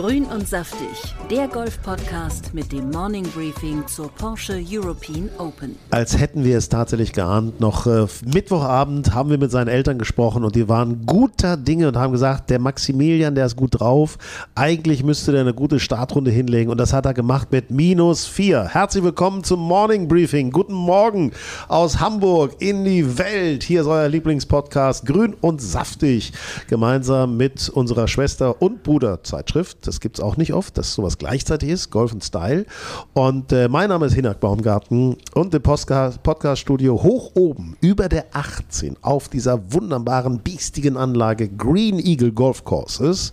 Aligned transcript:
Grün 0.00 0.24
und 0.24 0.48
saftig, 0.48 1.14
der 1.30 1.46
Golf-Podcast 1.46 2.54
mit 2.54 2.72
dem 2.72 2.90
Morning 2.90 3.22
Briefing 3.34 3.86
zur 3.86 4.10
Porsche 4.10 4.58
European 4.66 5.28
Open. 5.36 5.76
Als 5.90 6.18
hätten 6.18 6.42
wir 6.42 6.56
es 6.56 6.70
tatsächlich 6.70 7.12
geahnt. 7.12 7.60
Noch 7.60 7.86
äh, 7.86 8.06
Mittwochabend 8.24 9.14
haben 9.14 9.28
wir 9.28 9.36
mit 9.36 9.50
seinen 9.50 9.68
Eltern 9.68 9.98
gesprochen 9.98 10.42
und 10.42 10.56
die 10.56 10.70
waren 10.70 11.04
guter 11.04 11.58
Dinge 11.58 11.88
und 11.88 11.98
haben 11.98 12.12
gesagt, 12.12 12.48
der 12.48 12.60
Maximilian, 12.60 13.34
der 13.34 13.44
ist 13.44 13.56
gut 13.56 13.78
drauf. 13.78 14.16
Eigentlich 14.54 15.04
müsste 15.04 15.32
der 15.32 15.42
eine 15.42 15.52
gute 15.52 15.78
Startrunde 15.78 16.30
hinlegen 16.30 16.70
und 16.70 16.78
das 16.78 16.94
hat 16.94 17.04
er 17.04 17.12
gemacht 17.12 17.52
mit 17.52 17.70
minus 17.70 18.24
vier. 18.26 18.68
Herzlich 18.68 19.04
willkommen 19.04 19.44
zum 19.44 19.60
Morning 19.60 20.08
Briefing. 20.08 20.50
Guten 20.50 20.72
Morgen 20.72 21.32
aus 21.68 22.00
Hamburg 22.00 22.56
in 22.60 22.86
die 22.86 23.18
Welt. 23.18 23.64
Hier 23.64 23.82
ist 23.82 23.86
euer 23.86 24.08
Lieblingspodcast 24.08 25.04
Grün 25.04 25.34
und 25.42 25.60
saftig. 25.60 26.32
Gemeinsam 26.68 27.36
mit 27.36 27.68
unserer 27.68 28.08
Schwester 28.08 28.62
und 28.62 28.82
Bruderzeitschrift 28.82 29.89
das 29.90 29.98
gibt 29.98 30.18
es 30.18 30.24
auch 30.24 30.36
nicht 30.36 30.54
oft, 30.54 30.78
dass 30.78 30.94
sowas 30.94 31.18
gleichzeitig 31.18 31.68
ist, 31.68 31.90
Golf 31.90 32.12
und 32.12 32.22
Style. 32.22 32.64
Und 33.12 33.50
äh, 33.50 33.68
mein 33.68 33.88
Name 33.88 34.06
ist 34.06 34.14
Hinak 34.14 34.38
Baumgarten 34.38 35.16
und 35.34 35.52
im 35.52 35.62
Podcast-Studio 35.62 37.02
hoch 37.02 37.32
oben 37.34 37.76
über 37.80 38.08
der 38.08 38.26
18 38.32 38.98
auf 39.02 39.28
dieser 39.28 39.72
wunderbaren, 39.72 40.38
biestigen 40.38 40.96
Anlage 40.96 41.48
Green 41.48 41.98
Eagle 41.98 42.30
Golf 42.30 42.62
Courses 42.62 43.32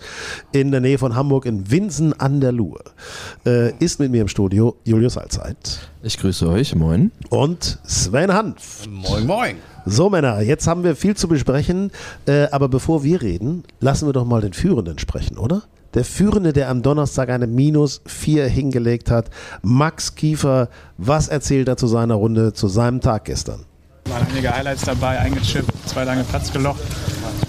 in 0.52 0.72
der 0.72 0.82
Nähe 0.82 0.98
von 0.98 1.16
Hamburg 1.16 1.46
in 1.46 1.70
Winsen 1.70 2.20
an 2.20 2.42
der 2.42 2.54
Luhe 2.54 2.80
äh, 3.46 3.72
ist 3.78 4.00
mit 4.00 4.10
mir 4.10 4.22
im 4.22 4.28
Studio 4.28 4.78
Julius 4.84 5.16
Allzeit. 5.16 5.80
Ich 6.02 6.18
grüße 6.18 6.50
euch, 6.50 6.74
moin. 6.74 7.12
Und 7.30 7.78
Sven 7.86 8.34
Hanf. 8.34 8.88
Moin, 8.88 9.28
moin. 9.28 9.58
So, 9.86 10.10
Männer, 10.10 10.42
jetzt 10.42 10.66
haben 10.66 10.84
wir 10.84 10.96
viel 10.96 11.16
zu 11.16 11.28
besprechen, 11.28 11.92
äh, 12.26 12.48
aber 12.52 12.68
bevor 12.68 13.04
wir 13.04 13.22
reden, 13.22 13.64
lassen 13.80 14.08
wir 14.08 14.14
doch 14.14 14.26
mal 14.26 14.42
den 14.42 14.54
Führenden 14.54 15.00
sprechen, 15.00 15.38
oder? 15.38 15.64
Der 15.98 16.06
Führende, 16.06 16.54
der 16.54 16.70
am 16.70 16.84
Donnerstag 16.84 17.30
eine 17.30 17.48
Minus 17.48 18.02
4 18.06 18.46
hingelegt 18.48 19.10
hat, 19.10 19.32
Max 19.64 20.14
Kiefer. 20.14 20.70
Was 21.00 21.28
erzählt 21.28 21.68
er 21.68 21.76
zu 21.76 21.88
seiner 21.88 22.14
Runde, 22.14 22.54
zu 22.54 22.68
seinem 22.68 23.02
Tag 23.02 23.26
gestern? 23.26 23.66
waren 24.08 24.28
einige 24.30 24.56
Highlights 24.56 24.84
dabei, 24.84 25.18
eingechippt, 25.18 25.72
zwei 25.88 26.04
lange 26.04 26.24
Platz 26.24 26.54
gelocht. 26.54 26.82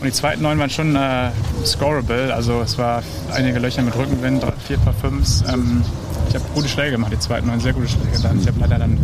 Und 0.01 0.07
die 0.07 0.13
zweiten 0.13 0.43
neun 0.43 0.59
waren 0.59 0.71
schon 0.71 0.97
äh, 0.97 1.29
scorable. 1.63 2.33
Also 2.35 2.63
es 2.63 2.79
war 2.79 3.03
einige 3.35 3.59
Löcher 3.59 3.83
mit 3.83 3.95
Rückenwind, 3.95 4.43
vier 4.67 4.79
Paar 4.79 4.95
Fünfs. 4.95 5.45
Ähm, 5.53 5.85
ich 6.31 6.35
habe 6.35 6.45
gute 6.55 6.69
Schläge 6.69 6.93
gemacht, 6.93 7.13
die 7.13 7.19
zweiten 7.19 7.49
neun, 7.49 7.61
sehr 7.61 7.75
gute 7.75 7.89
Schläge. 7.89 8.19
Dann, 8.23 8.41
ich 8.41 8.47
habe 8.47 8.61
leider 8.61 8.79
dann 8.79 8.99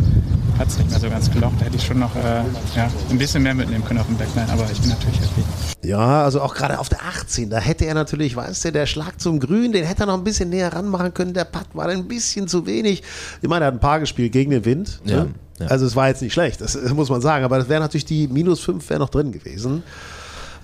Platz 0.55 0.79
nicht 0.79 0.91
mehr 0.91 1.01
so 1.01 1.11
ganz 1.11 1.31
gelocht. 1.31 1.55
Da 1.59 1.67
hätte 1.67 1.77
ich 1.77 1.85
schon 1.85 1.99
noch 1.99 2.15
äh, 2.17 2.43
ja, 2.77 2.91
ein 3.11 3.19
bisschen 3.19 3.43
mehr 3.43 3.55
mitnehmen 3.55 3.85
können 3.85 4.01
auf 4.01 4.07
dem 4.07 4.17
Backline, 4.17 4.51
aber 4.51 4.67
ich 4.71 4.81
bin 4.81 4.91
natürlich 4.91 5.21
happy. 5.21 5.43
Ja, 5.83 6.25
also 6.25 6.41
auch 6.41 6.55
gerade 6.55 6.79
auf 6.79 6.89
der 6.89 7.05
18, 7.05 7.51
da 7.51 7.59
hätte 7.59 7.85
er 7.85 7.95
natürlich, 7.95 8.37
weißt 8.37 8.65
du, 8.65 8.73
der 8.73 8.87
Schlag 8.87 9.21
zum 9.21 9.41
Grün, 9.41 9.73
den 9.73 9.85
hätte 9.85 10.05
er 10.05 10.07
noch 10.07 10.15
ein 10.15 10.25
bisschen 10.25 10.51
näher 10.51 10.73
ranmachen 10.73 11.13
können. 11.13 11.35
Der 11.35 11.45
Putt 11.45 11.67
war 11.75 11.89
ein 11.89 12.07
bisschen 12.07 12.49
zu 12.49 12.67
wenig. 12.67 13.03
Ich 13.43 13.49
meine, 13.49 13.65
er 13.65 13.69
hat 13.69 13.75
ein 13.75 13.81
paar 13.81 14.01
gespielt 14.01 14.33
gegen 14.33 14.51
den 14.51 14.65
Wind. 14.65 15.01
Ja. 15.05 15.25
Ne? 15.25 15.35
Ja. 15.61 15.67
Also 15.67 15.87
es 15.87 15.95
war 15.95 16.09
jetzt 16.09 16.21
nicht 16.21 16.33
schlecht, 16.33 16.61
das 16.61 16.75
muss 16.95 17.11
man 17.11 17.21
sagen, 17.21 17.45
aber 17.45 17.59
das 17.59 17.69
wäre 17.69 17.81
natürlich 17.81 18.05
die 18.05 18.27
minus 18.27 18.61
5 18.61 18.91
wäre 18.91 18.99
noch 18.99 19.09
drin 19.09 19.31
gewesen. 19.31 19.85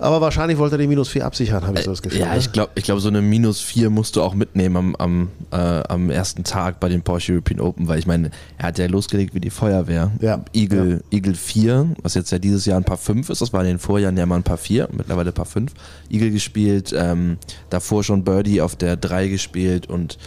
Aber 0.01 0.19
wahrscheinlich 0.19 0.57
wollte 0.57 0.75
er 0.75 0.79
die 0.79 0.87
minus 0.87 1.09
4 1.09 1.25
absichern, 1.25 1.65
habe 1.65 1.77
ich 1.77 1.85
so 1.85 1.91
das 1.91 2.01
Gefühl. 2.01 2.21
Ja, 2.21 2.33
ne? 2.33 2.39
ich 2.39 2.51
glaube, 2.51 2.71
ich 2.73 2.83
glaub, 2.83 2.99
so 2.99 3.07
eine 3.07 3.21
minus 3.21 3.61
4 3.61 3.91
musst 3.91 4.15
du 4.15 4.23
auch 4.23 4.33
mitnehmen 4.33 4.75
am, 4.75 4.95
am, 4.95 5.29
äh, 5.51 5.55
am 5.55 6.09
ersten 6.09 6.43
Tag 6.43 6.79
bei 6.79 6.89
den 6.89 7.03
Porsche 7.03 7.33
European 7.33 7.59
Open, 7.59 7.87
weil 7.87 7.99
ich 7.99 8.07
meine, 8.07 8.31
er 8.57 8.67
hat 8.69 8.79
ja 8.79 8.87
losgelegt 8.87 9.35
wie 9.35 9.39
die 9.39 9.51
Feuerwehr. 9.51 10.11
Ja. 10.19 10.43
Eagle, 10.53 11.03
ja. 11.11 11.17
Eagle 11.17 11.35
4, 11.35 11.95
was 12.01 12.15
jetzt 12.15 12.31
ja 12.31 12.39
dieses 12.39 12.65
Jahr 12.65 12.77
ein 12.77 12.83
paar 12.83 12.97
5 12.97 13.29
ist, 13.29 13.41
das 13.41 13.53
war 13.53 13.61
in 13.61 13.67
den 13.67 13.79
Vorjahren 13.79 14.17
ja 14.17 14.25
mal 14.25 14.37
ein 14.37 14.43
paar 14.43 14.57
4, 14.57 14.89
mittlerweile 14.91 15.29
ein 15.29 15.35
paar 15.35 15.45
5. 15.45 15.71
Eagle 16.09 16.31
gespielt, 16.31 16.93
ähm, 16.97 17.37
davor 17.69 18.03
schon 18.03 18.23
Birdie 18.23 18.61
auf 18.61 18.75
der 18.75 18.97
3 18.97 19.27
gespielt 19.27 19.87
und 19.87 20.17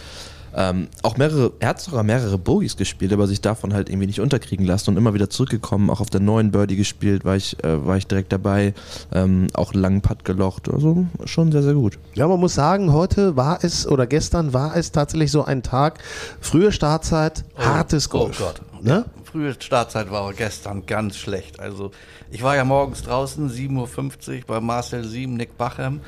ähm, 0.55 0.87
auch 1.03 1.17
mehrere, 1.17 1.51
er 1.59 1.69
hat 1.69 1.81
sogar 1.81 2.03
mehrere 2.03 2.37
Bogies 2.37 2.77
gespielt, 2.77 3.11
aber 3.11 3.27
sich 3.27 3.41
davon 3.41 3.73
halt 3.73 3.89
irgendwie 3.89 4.07
nicht 4.07 4.21
unterkriegen 4.21 4.65
lassen 4.65 4.91
und 4.91 4.97
immer 4.97 5.13
wieder 5.13 5.29
zurückgekommen. 5.29 5.89
Auch 5.89 5.99
auf 5.99 6.09
der 6.09 6.21
neuen 6.21 6.51
Birdie 6.51 6.77
gespielt, 6.77 7.25
war 7.25 7.35
ich, 7.35 7.61
äh, 7.63 7.85
war 7.85 7.97
ich 7.97 8.07
direkt 8.07 8.31
dabei. 8.31 8.73
Ähm, 9.11 9.47
auch 9.53 9.73
einen 9.73 9.81
langen 9.81 10.01
Putt 10.01 10.23
gelocht. 10.23 10.69
Also 10.69 11.05
schon 11.25 11.51
sehr, 11.51 11.61
sehr 11.61 11.73
gut. 11.73 11.99
Ja, 12.13 12.27
man 12.27 12.39
muss 12.39 12.55
sagen, 12.55 12.93
heute 12.93 13.35
war 13.35 13.63
es 13.63 13.85
oder 13.85 14.07
gestern 14.07 14.53
war 14.53 14.77
es 14.77 14.93
tatsächlich 14.93 15.31
so 15.31 15.43
ein 15.43 15.61
Tag. 15.61 15.99
Frühe 16.39 16.71
Startzeit, 16.71 17.43
oh, 17.57 17.61
hartes 17.61 18.09
Golf. 18.09 18.39
Oh 18.39 18.45
Gott. 18.45 18.61
Ne? 18.81 19.05
Frühe 19.23 19.53
Startzeit 19.59 20.09
war 20.09 20.31
gestern 20.31 20.85
ganz 20.85 21.17
schlecht. 21.17 21.59
Also 21.59 21.91
ich 22.31 22.43
war 22.43 22.55
ja 22.55 22.63
morgens 22.63 23.03
draußen, 23.03 23.49
7.50 23.49 24.37
Uhr 24.37 24.43
bei 24.47 24.61
Marcel 24.61 25.03
7, 25.03 25.33
Nick 25.33 25.57
Bachem. 25.57 25.99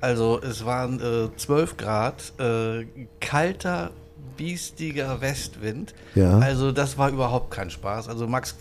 Also 0.00 0.40
es 0.42 0.64
waren 0.64 1.00
äh, 1.00 1.36
12 1.36 1.76
Grad, 1.76 2.32
äh, 2.38 2.86
kalter, 3.20 3.90
biestiger 4.36 5.20
Westwind. 5.20 5.94
Ja. 6.14 6.38
Also 6.38 6.72
das 6.72 6.96
war 6.96 7.10
überhaupt 7.10 7.50
kein 7.50 7.70
Spaß. 7.70 8.08
Also 8.08 8.26
Max 8.26 8.56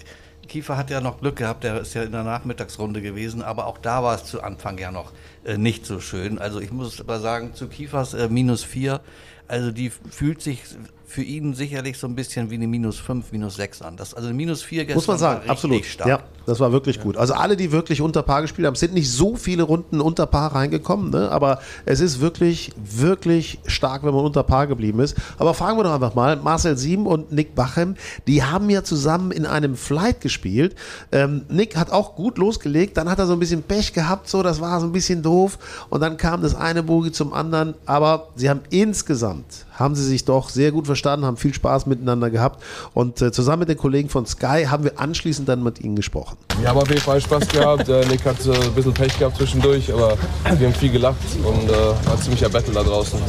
Kiefer 0.50 0.76
hat 0.76 0.90
ja 0.90 1.00
noch 1.00 1.22
Glück 1.22 1.38
gehabt, 1.38 1.64
der 1.64 1.80
ist 1.80 1.94
ja 1.94 2.04
in 2.04 2.12
der 2.12 2.24
Nachmittagsrunde 2.24 3.02
gewesen, 3.02 3.42
aber 3.42 3.68
auch 3.68 3.78
da 3.78 4.04
war 4.04 4.16
es 4.16 4.26
zu 4.26 4.42
Anfang 4.42 4.78
ja 4.78 4.92
noch 4.92 5.14
äh, 5.46 5.58
nicht 5.58 5.86
so 5.86 6.02
schön. 6.02 6.40
Also 6.40 6.60
ich 6.60 6.72
muss 6.72 7.00
aber 7.00 7.20
sagen, 7.20 7.54
zu 7.54 7.68
Kiefers 7.68 8.14
äh, 8.16 8.28
minus 8.28 8.64
4, 8.64 9.00
also 9.48 9.72
die 9.72 9.90
fühlt 9.90 10.42
sich 10.42 10.64
für 11.09 11.24
ihn 11.24 11.56
sicherlich 11.56 11.97
so 11.97 12.06
ein 12.06 12.14
bisschen 12.14 12.52
wie 12.52 12.56
eine 12.56 12.68
minus 12.68 13.00
5, 13.00 13.31
minus 13.31 13.56
6 13.56 13.81
an. 13.81 13.97
Das, 13.97 14.14
also 14.14 14.28
eine 14.28 14.38
minus 14.38 14.62
4 14.62 14.86
gestern 14.86 14.97
Muss 14.97 15.08
man 15.08 15.18
sagen, 15.18 15.50
absolut. 15.50 15.84
Stark. 15.84 16.08
Ja, 16.08 16.20
das 16.46 16.59
war 16.59 16.72
wirklich 16.72 16.97
ja. 16.97 17.02
gut. 17.02 17.18
Also 17.18 17.34
alle, 17.34 17.58
die 17.58 17.72
wirklich 17.72 18.00
unter 18.00 18.22
Paar 18.22 18.44
gespielt 18.44 18.68
haben, 18.68 18.75
sind 18.75 18.94
nicht 18.94 19.12
so 19.12 19.36
viele 19.36 19.64
Runden 19.64 20.02
unter 20.02 20.28
Paar 20.28 20.53
reingekommen, 20.53 21.09
ne? 21.09 21.31
aber 21.31 21.62
es 21.86 22.00
ist 22.00 22.22
wirklich, 22.22 22.72
wirklich 22.78 23.58
stark, 23.66 24.03
wenn 24.03 24.14
man 24.14 24.24
unter 24.24 24.44
Paar 24.44 24.68
geblieben 24.68 25.00
ist. 25.00 25.16
Aber 25.40 25.56
fragen 25.56 25.80
wir 25.80 25.84
doch 25.84 25.94
einfach 25.94 26.14
mal, 26.14 26.36
Marcel 26.36 26.78
Sieben 26.78 27.08
und 27.08 27.31
Nick 27.31 27.56
Bachem, 27.56 27.96
die 28.28 28.44
haben 28.44 28.69
ja 28.69 28.84
zusammen 28.84 29.31
in 29.31 29.48
einem 29.48 29.75
Flight 29.75 30.22
gespielt. 30.22 30.75
Ähm, 31.12 31.42
Nick 31.50 31.75
hat 31.75 31.92
auch 31.92 32.16
gut 32.16 32.38
losgelegt, 32.38 32.98
dann 32.98 33.09
hat 33.09 33.18
er 33.18 33.25
so 33.25 33.34
ein 33.34 33.40
bisschen 33.40 33.64
Pech 33.64 33.94
gehabt, 33.94 34.30
so, 34.30 34.44
das 34.44 34.62
war 34.62 34.80
so 34.80 34.86
ein 34.86 34.92
bisschen 34.92 35.24
doof 35.24 35.58
und 35.90 36.02
dann 36.02 36.18
kam 36.18 36.44
das 36.44 36.53
eine 36.53 36.84
Bogie 36.84 37.12
zum 37.12 37.34
anderen, 37.34 37.74
aber 37.88 38.28
sie 38.36 38.48
haben 38.48 38.62
insgesamt 38.69 39.66
haben 39.80 39.96
sie 39.96 40.04
sich 40.04 40.26
doch 40.26 40.50
sehr 40.50 40.72
gut 40.72 40.86
verstanden, 40.86 41.26
haben 41.26 41.38
viel 41.38 41.54
Spaß 41.54 41.86
miteinander 41.86 42.30
gehabt. 42.30 42.62
Und 42.94 43.22
äh, 43.22 43.32
zusammen 43.32 43.62
mit 43.62 43.70
den 43.70 43.78
Kollegen 43.78 44.10
von 44.10 44.26
Sky 44.26 44.66
haben 44.70 44.84
wir 44.84 45.00
anschließend 45.00 45.48
dann 45.48 45.64
mit 45.64 45.80
ihnen 45.80 45.96
gesprochen. 45.96 46.38
Wir 46.60 46.70
haben 46.70 46.78
auf 46.78 46.90
jeden 46.90 47.02
Fall 47.02 47.22
Spaß 47.22 47.48
gehabt. 47.48 47.88
Der 47.88 48.06
Nick 48.08 48.26
hat 48.26 48.46
äh, 48.46 48.52
ein 48.52 48.74
bisschen 48.74 48.94
Pech 48.94 49.18
gehabt 49.18 49.38
zwischendurch, 49.38 49.92
aber 49.92 50.18
wir 50.58 50.68
haben 50.68 50.76
viel 50.76 50.92
gelacht 50.92 51.18
und 51.44 51.70
äh, 51.70 52.08
war 52.08 52.20
ziemlicher 52.22 52.50
Battle 52.50 52.74
da 52.74 52.84
draußen. 52.84 53.20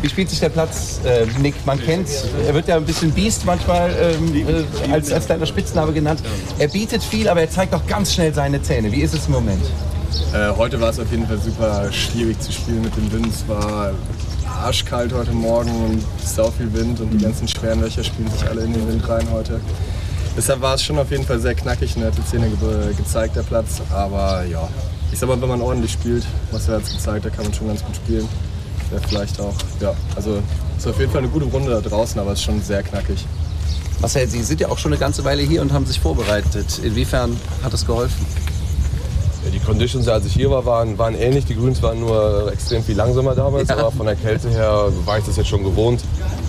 Wie 0.00 0.08
spielt 0.08 0.28
sich 0.28 0.40
der 0.40 0.50
Platz, 0.50 1.00
äh, 1.04 1.26
Nick? 1.40 1.54
Man 1.64 1.80
kennt, 1.80 2.08
er 2.46 2.54
wird 2.54 2.68
ja 2.68 2.76
ein 2.76 2.84
bisschen 2.84 3.10
Beast 3.10 3.46
manchmal 3.46 3.90
ähm, 3.98 4.34
äh, 4.34 4.92
als, 4.92 5.10
als 5.10 5.26
deiner 5.26 5.46
Spitzname 5.46 5.92
genannt. 5.92 6.20
Er 6.58 6.68
bietet 6.68 7.02
viel, 7.02 7.28
aber 7.28 7.40
er 7.40 7.50
zeigt 7.50 7.74
auch 7.74 7.86
ganz 7.86 8.12
schnell 8.12 8.34
seine 8.34 8.60
Zähne. 8.60 8.92
Wie 8.92 9.00
ist 9.00 9.14
es 9.14 9.26
im 9.26 9.32
Moment? 9.32 9.62
Äh, 10.34 10.50
heute 10.56 10.80
war 10.80 10.90
es 10.90 11.00
auf 11.00 11.10
jeden 11.10 11.26
Fall 11.26 11.38
super 11.38 11.90
schwierig 11.90 12.38
zu 12.40 12.52
spielen 12.52 12.82
mit 12.82 12.94
dem 12.96 13.10
Wind. 13.12 13.28
Es 13.28 13.48
war 13.48 13.92
arschkalt 14.54 15.12
heute 15.12 15.32
Morgen 15.32 15.70
und 15.84 16.02
sau 16.24 16.50
viel 16.50 16.72
Wind 16.72 17.00
und 17.00 17.10
die 17.10 17.18
ganzen 17.18 17.46
schweren 17.48 17.80
Löcher 17.80 18.04
spielen 18.04 18.30
sich 18.30 18.48
alle 18.48 18.62
in 18.62 18.72
den 18.72 18.86
Wind 18.88 19.08
rein 19.08 19.26
heute. 19.30 19.60
Deshalb 20.36 20.60
war 20.60 20.74
es 20.74 20.82
schon 20.82 20.98
auf 20.98 21.10
jeden 21.10 21.24
Fall 21.24 21.38
sehr 21.38 21.54
knackig 21.54 21.94
und 21.96 22.02
er 22.02 22.08
hat 22.08 22.18
die 22.18 22.24
Zähne 22.24 22.48
ge 22.48 22.94
gezeigt, 22.96 23.36
der 23.36 23.42
Platz. 23.42 23.80
Aber 23.92 24.44
ja, 24.44 24.68
ich 25.12 25.18
sag 25.18 25.28
mal, 25.28 25.40
wenn 25.40 25.48
man 25.48 25.60
ordentlich 25.60 25.92
spielt, 25.92 26.24
was 26.50 26.68
er 26.68 26.78
jetzt 26.78 26.92
gezeigt, 26.92 27.24
da 27.24 27.30
kann 27.30 27.44
man 27.44 27.54
schon 27.54 27.68
ganz 27.68 27.84
gut 27.84 27.96
spielen. 27.96 28.28
Wäre 28.90 29.02
vielleicht 29.06 29.40
auch, 29.40 29.54
ja, 29.80 29.94
also 30.16 30.42
ist 30.76 30.86
auf 30.86 30.98
jeden 30.98 31.12
Fall 31.12 31.22
eine 31.22 31.30
gute 31.30 31.46
Runde 31.46 31.70
da 31.70 31.80
draußen, 31.80 32.20
aber 32.20 32.32
es 32.32 32.40
ist 32.40 32.44
schon 32.44 32.60
sehr 32.62 32.82
knackig. 32.82 33.24
Marcel, 34.00 34.28
Sie 34.28 34.42
sind 34.42 34.60
ja 34.60 34.68
auch 34.68 34.78
schon 34.78 34.92
eine 34.92 34.98
ganze 34.98 35.24
Weile 35.24 35.42
hier 35.42 35.62
und 35.62 35.72
haben 35.72 35.86
sich 35.86 36.00
vorbereitet. 36.00 36.80
Inwiefern 36.82 37.36
hat 37.62 37.72
das 37.72 37.86
geholfen? 37.86 38.26
Ja, 39.64 39.70
die 39.70 39.78
Conditions, 39.78 40.08
als 40.08 40.26
ich 40.26 40.34
hier 40.34 40.50
war, 40.50 40.64
waren, 40.64 40.98
waren 40.98 41.14
ähnlich. 41.14 41.46
Die 41.46 41.56
Grüns 41.56 41.82
waren 41.82 42.00
nur 42.00 42.52
extrem 42.52 42.82
viel 42.82 42.96
langsamer 42.96 43.34
damals, 43.34 43.68
ja. 43.68 43.78
aber 43.78 43.90
von 43.90 44.06
der 44.06 44.16
Kälte 44.16 44.50
her 44.50 44.88
war 45.04 45.18
ich 45.18 45.24
das 45.24 45.36
jetzt 45.36 45.48
schon 45.48 45.64
gewohnt. 45.64 46.02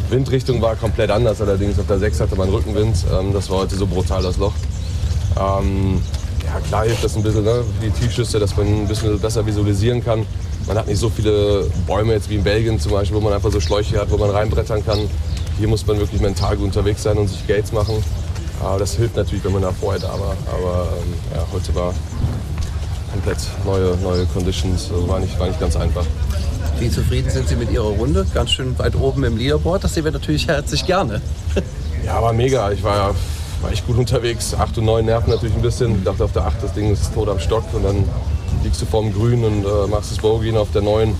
Windrichtung 0.09 0.61
war 0.61 0.75
komplett 0.75 1.09
anders, 1.09 1.41
allerdings 1.41 1.79
auf 1.79 1.87
der 1.87 1.99
6 1.99 2.19
hatte 2.19 2.35
man 2.35 2.49
Rückenwind. 2.49 2.97
Ähm, 3.11 3.33
das 3.33 3.49
war 3.49 3.59
heute 3.59 3.75
so 3.75 3.87
brutal, 3.87 4.21
das 4.21 4.37
Loch. 4.37 4.53
Ähm, 5.37 6.01
ja, 6.45 6.59
klar 6.67 6.85
hilft 6.85 7.03
das 7.03 7.15
ein 7.15 7.23
bisschen, 7.23 7.43
ne? 7.43 7.63
die 7.81 7.89
Tiefschüsse, 7.89 8.39
dass 8.39 8.55
man 8.55 8.67
ein 8.67 8.87
bisschen 8.87 9.19
besser 9.19 9.45
visualisieren 9.45 10.03
kann. 10.03 10.25
Man 10.67 10.77
hat 10.77 10.87
nicht 10.87 10.99
so 10.99 11.09
viele 11.09 11.67
Bäume 11.87 12.13
jetzt 12.13 12.29
wie 12.29 12.35
in 12.35 12.43
Belgien 12.43 12.79
zum 12.79 12.91
Beispiel, 12.91 13.17
wo 13.17 13.21
man 13.21 13.33
einfach 13.33 13.51
so 13.51 13.59
Schläuche 13.59 13.99
hat, 13.99 14.11
wo 14.11 14.17
man 14.17 14.29
reinbrettern 14.29 14.85
kann. 14.85 14.99
Hier 15.57 15.67
muss 15.67 15.85
man 15.87 15.97
wirklich 15.99 16.21
mental 16.21 16.57
gut 16.57 16.65
unterwegs 16.65 17.03
sein 17.03 17.17
und 17.17 17.27
sich 17.27 17.47
Gates 17.47 17.71
machen. 17.71 18.03
Aber 18.61 18.79
das 18.79 18.95
hilft 18.95 19.15
natürlich, 19.15 19.43
wenn 19.43 19.53
man 19.53 19.61
da 19.61 19.71
vorher 19.71 20.01
da 20.01 20.09
war. 20.09 20.35
Aber 20.53 20.87
ähm, 20.97 21.41
Heute 21.51 21.75
war 21.75 21.93
komplett 23.15 23.37
neue, 23.65 23.97
neue 24.03 24.25
Conditions, 24.25 24.91
also 24.91 25.07
war 25.07 25.19
nicht, 25.19 25.39
war 25.39 25.47
nicht 25.47 25.59
ganz 25.59 25.75
einfach. 25.77 26.05
Wie 26.79 26.91
zufrieden 26.91 27.29
sind 27.29 27.47
Sie 27.47 27.55
mit 27.55 27.71
Ihrer 27.71 27.85
Runde? 27.85 28.25
Ganz 28.33 28.51
schön 28.51 28.77
weit 28.77 28.95
oben 28.95 29.23
im 29.23 29.37
Leaderboard. 29.37 29.83
Das 29.83 29.93
sehen 29.93 30.03
wir 30.03 30.11
natürlich 30.11 30.47
herzlich 30.49 30.85
gerne. 30.85 31.21
Ja, 32.05 32.21
war 32.21 32.33
mega. 32.33 32.71
Ich 32.71 32.83
war 32.83 32.95
ja 32.95 33.15
war 33.61 33.71
echt 33.71 33.87
gut 33.87 33.97
unterwegs. 33.97 34.53
8 34.53 34.79
und 34.79 34.85
9 34.85 35.05
nerven 35.05 35.29
natürlich 35.29 35.55
ein 35.55 35.61
bisschen. 35.61 35.95
Ich 35.95 36.03
dachte 36.03 36.25
auf 36.25 36.33
der 36.33 36.45
8, 36.45 36.61
das 36.61 36.73
Ding 36.73 36.91
ist 36.91 37.13
tot 37.13 37.29
am 37.29 37.39
Stock 37.39 37.63
und 37.73 37.83
dann 37.83 38.03
liegst 38.63 38.81
du 38.81 38.85
vorm 38.85 39.13
Grün 39.13 39.45
und 39.45 39.63
äh, 39.63 39.87
machst 39.89 40.11
das 40.11 40.17
Bogey 40.17 40.55
auf 40.57 40.71
der 40.71 40.81
9. 40.81 41.15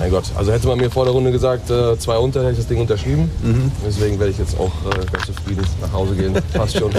Mein 0.00 0.10
Gott, 0.10 0.24
also 0.34 0.50
hätte 0.50 0.66
man 0.66 0.78
mir 0.78 0.90
vor 0.90 1.04
der 1.04 1.12
Runde 1.12 1.30
gesagt, 1.30 1.68
äh, 1.68 1.98
zwei 1.98 2.16
unter, 2.16 2.40
hätte 2.40 2.52
ich 2.52 2.56
das 2.56 2.68
Ding 2.68 2.80
unterschrieben. 2.80 3.30
Mhm. 3.42 3.70
Deswegen 3.86 4.18
werde 4.18 4.32
ich 4.32 4.38
jetzt 4.38 4.58
auch 4.58 4.72
äh, 4.86 5.04
ganz 5.12 5.26
zufrieden 5.26 5.62
nach 5.82 5.92
Hause 5.92 6.14
gehen. 6.14 6.32
Passt 6.54 6.78
schon. 6.78 6.90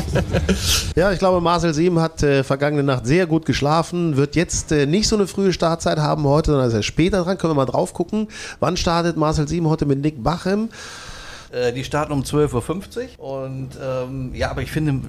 ja, 0.96 1.12
ich 1.12 1.18
glaube, 1.18 1.42
Marcel 1.42 1.74
Sieben 1.74 2.00
hat 2.00 2.22
äh, 2.22 2.44
vergangene 2.44 2.84
Nacht 2.84 3.08
sehr 3.08 3.26
gut 3.26 3.48
geschlafen, 3.48 4.18
wird 4.18 4.36
jetzt 4.36 4.72
äh, 4.72 4.86
nicht 4.86 5.08
so 5.08 5.16
eine 5.16 5.26
frühe 5.26 5.52
Startzeit 5.52 5.98
haben 5.98 6.26
heute, 6.26 6.52
sondern 6.52 6.68
ist 6.68 6.76
er 6.76 6.84
später 6.84 7.24
dran. 7.24 7.40
Können 7.40 7.54
wir 7.54 7.56
mal 7.56 7.66
drauf 7.66 7.92
gucken. 7.94 8.28
Wann 8.60 8.78
startet 8.78 9.18
Marcel 9.18 9.48
Sieben 9.48 9.68
heute 9.68 9.88
mit 9.88 10.00
Nick 10.00 10.24
Bachem? 10.24 10.70
Äh, 11.52 11.74
die 11.74 11.84
starten 11.84 12.14
um 12.14 12.22
12.50 12.22 13.20
Uhr. 13.20 13.44
Und 13.44 13.70
ähm, 13.82 14.34
ja, 14.34 14.50
aber 14.52 14.62
ich 14.62 14.72
finde, 14.72 15.02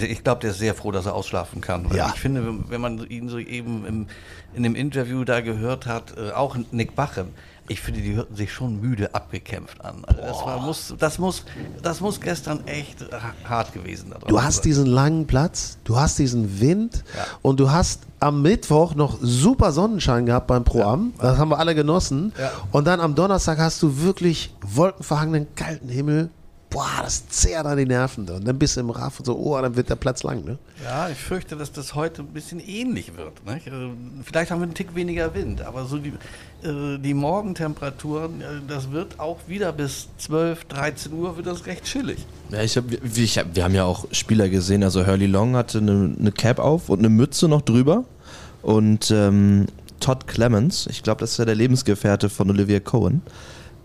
ich 0.00 0.22
glaube, 0.22 0.40
der 0.40 0.50
ist 0.50 0.58
sehr 0.58 0.74
froh, 0.74 0.92
dass 0.92 1.06
er 1.06 1.14
ausschlafen 1.14 1.60
kann. 1.60 1.86
Ja. 1.94 2.12
Ich 2.14 2.20
finde, 2.20 2.54
wenn 2.68 2.80
man 2.80 3.06
ihn 3.08 3.28
so 3.28 3.38
eben 3.38 3.84
im, 3.84 4.06
in 4.54 4.62
dem 4.62 4.74
Interview 4.74 5.24
da 5.24 5.40
gehört 5.40 5.86
hat, 5.86 6.14
äh, 6.16 6.30
auch 6.32 6.56
Nick 6.70 6.94
Bachem, 6.94 7.28
ich 7.68 7.80
finde, 7.80 8.00
die 8.00 8.14
hörten 8.14 8.34
sich 8.34 8.52
schon 8.52 8.80
müde 8.80 9.14
abgekämpft 9.14 9.84
an. 9.84 10.02
Also 10.06 10.20
das, 10.22 10.36
war, 10.44 10.60
muss, 10.60 10.94
das, 10.98 11.18
muss, 11.18 11.44
das 11.82 12.00
muss 12.00 12.20
gestern 12.20 12.66
echt 12.66 13.04
hart 13.44 13.72
gewesen 13.72 14.10
sein. 14.10 14.18
Du 14.26 14.42
hast 14.42 14.64
diesen 14.64 14.86
langen 14.86 15.26
Platz, 15.26 15.78
du 15.84 15.96
hast 15.96 16.18
diesen 16.18 16.60
Wind 16.60 17.04
ja. 17.14 17.24
und 17.42 17.60
du 17.60 17.70
hast 17.70 18.02
am 18.20 18.42
Mittwoch 18.42 18.94
noch 18.94 19.18
super 19.20 19.72
Sonnenschein 19.72 20.26
gehabt 20.26 20.46
beim 20.46 20.64
Proam. 20.64 21.12
Ja. 21.18 21.30
Das 21.30 21.38
haben 21.38 21.50
wir 21.50 21.58
alle 21.58 21.74
genossen. 21.74 22.32
Ja. 22.38 22.50
Und 22.72 22.86
dann 22.86 23.00
am 23.00 23.14
Donnerstag 23.14 23.58
hast 23.58 23.82
du 23.82 24.00
wirklich 24.00 24.54
wolkenverhangenen 24.62 25.54
kalten 25.54 25.88
Himmel 25.88 26.30
boah, 26.70 27.00
das 27.02 27.28
zehrt 27.28 27.66
an 27.66 27.78
die 27.78 27.86
Nerven. 27.86 28.28
Und 28.28 28.46
dann 28.46 28.58
bist 28.58 28.76
du 28.76 28.80
im 28.80 28.90
Raff 28.90 29.18
und 29.18 29.26
so, 29.26 29.36
oh, 29.36 29.60
dann 29.60 29.76
wird 29.76 29.88
der 29.90 29.96
Platz 29.96 30.22
lang. 30.22 30.44
Ne? 30.44 30.58
Ja, 30.84 31.08
ich 31.08 31.18
fürchte, 31.18 31.56
dass 31.56 31.72
das 31.72 31.94
heute 31.94 32.22
ein 32.22 32.28
bisschen 32.28 32.60
ähnlich 32.60 33.16
wird. 33.16 33.44
Ne? 33.44 33.60
Vielleicht 34.22 34.50
haben 34.50 34.60
wir 34.60 34.64
einen 34.64 34.74
Tick 34.74 34.94
weniger 34.94 35.34
Wind, 35.34 35.62
aber 35.62 35.86
so 35.86 35.98
die, 35.98 36.12
äh, 36.62 36.98
die 36.98 37.14
Morgentemperaturen, 37.14 38.40
äh, 38.40 38.44
das 38.66 38.90
wird 38.90 39.18
auch 39.18 39.38
wieder 39.46 39.72
bis 39.72 40.08
12, 40.18 40.66
13 40.66 41.12
Uhr 41.12 41.36
wird 41.36 41.46
das 41.46 41.66
recht 41.66 41.84
chillig. 41.84 42.26
Ja, 42.50 42.62
ich 42.62 42.76
hab, 42.76 42.84
ich 42.90 43.38
hab, 43.38 43.54
wir 43.54 43.64
haben 43.64 43.74
ja 43.74 43.84
auch 43.84 44.06
Spieler 44.12 44.48
gesehen, 44.48 44.82
also 44.82 45.06
Hurley 45.06 45.26
Long 45.26 45.56
hatte 45.56 45.78
eine, 45.78 46.14
eine 46.18 46.32
Cap 46.32 46.58
auf 46.58 46.88
und 46.88 46.98
eine 46.98 47.08
Mütze 47.08 47.48
noch 47.48 47.62
drüber 47.62 48.04
und 48.62 49.10
ähm, 49.10 49.66
Todd 50.00 50.26
Clemens, 50.26 50.86
ich 50.86 51.02
glaube, 51.02 51.20
das 51.20 51.32
ist 51.32 51.38
ja 51.38 51.44
der 51.44 51.54
Lebensgefährte 51.54 52.28
von 52.28 52.50
Olivia 52.50 52.80
Cohen, 52.80 53.22